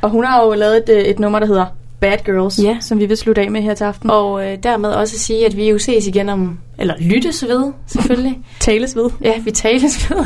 [0.02, 1.66] Og hun har jo lavet et, øh, et nummer, der hedder
[2.00, 2.78] Bad Girls, Ja.
[2.82, 4.10] som vi vil slutte af med her til aften.
[4.10, 8.40] Og øh, dermed også sige, at vi jo ses igen om, eller lyttes ved, selvfølgelig.
[8.60, 9.10] tales ved.
[9.24, 10.24] ja, vi tales ved.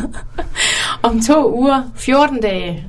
[1.04, 2.84] om to uger, 14 dage,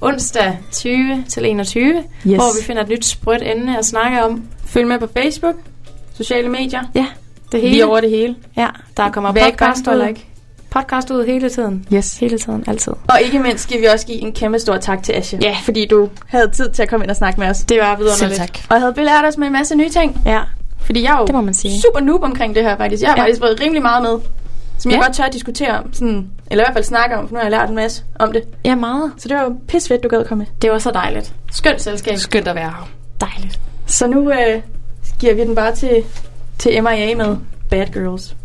[0.00, 2.02] onsdag 20 til 21, Yes.
[2.24, 4.42] hvor vi finder et nyt sprødt emne at snakke om.
[4.76, 5.54] Følg med på Facebook,
[6.16, 6.82] sociale medier.
[6.94, 7.06] Ja,
[7.52, 7.80] det Vi hele.
[7.82, 8.36] er over det hele.
[8.56, 8.66] Ja,
[8.96, 10.06] der kommer ikke podcast ud.
[10.08, 10.26] like.
[10.70, 11.86] Podcast ud hele tiden.
[11.94, 12.18] Yes.
[12.18, 12.92] Hele tiden, altid.
[13.08, 15.38] Og ikke mindst skal vi også give en kæmpe stor tak til Asje.
[15.42, 15.56] Ja.
[15.64, 17.58] Fordi du havde tid til at komme ind og snakke med os.
[17.58, 18.58] Det var videre Selv tak.
[18.70, 20.22] Og havde belært os med en masse nye ting.
[20.26, 20.40] Ja,
[20.80, 21.80] Fordi jeg er jo Det må man sige.
[21.82, 23.02] super noob omkring det her faktisk.
[23.02, 23.22] Jeg har Ja.
[23.22, 24.18] faktisk fået rimelig meget med.
[24.78, 25.04] Som jeg Ja.
[25.04, 25.92] godt tør at diskutere om.
[25.92, 28.32] Sådan, eller i hvert fald snakke om, for nu har jeg lært en masse om
[28.32, 28.42] det.
[28.64, 29.12] ja meget.
[29.18, 30.46] Så det var jo pis fedt, du gad komme med.
[30.62, 31.32] Det var så dejligt.
[31.52, 32.16] Skønt selskab.
[32.18, 32.88] Skønt at være her.
[33.20, 33.60] Dejligt.
[33.86, 34.62] Så nu øh,
[35.20, 36.04] giver vi den bare til,
[36.58, 37.36] til MIA med
[37.70, 38.36] Bad Girls.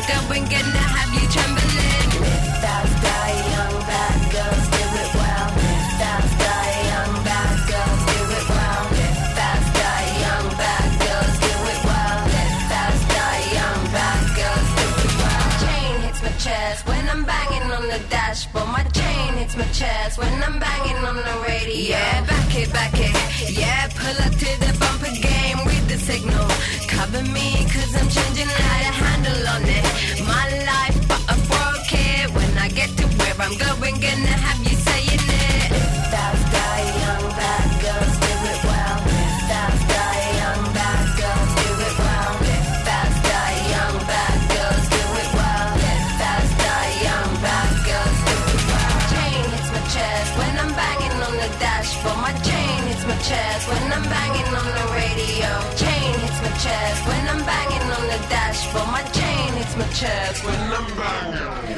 [0.00, 0.79] Nunca buen que
[18.00, 18.66] the dashboard.
[18.68, 21.96] My chain hits my chest when I'm banging on the radio.
[21.96, 23.14] Yeah, back it, back it.
[23.50, 26.48] Yeah, pull up to the bumper game with the signal.
[26.88, 29.86] Cover me, cause I'm changing how to handle on it.
[30.32, 32.26] My life, but I broke it.
[32.36, 35.40] When I get to where I'm going, gonna have you saying it.
[60.00, 61.69] chairs when I'm banging.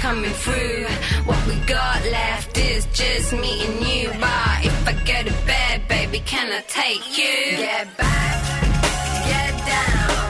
[0.00, 0.86] coming through.
[1.26, 4.08] What we got left is just me and you.
[4.18, 7.58] But if I go to bed, baby, can I take you?
[7.58, 8.62] Get back,
[9.28, 10.29] get down.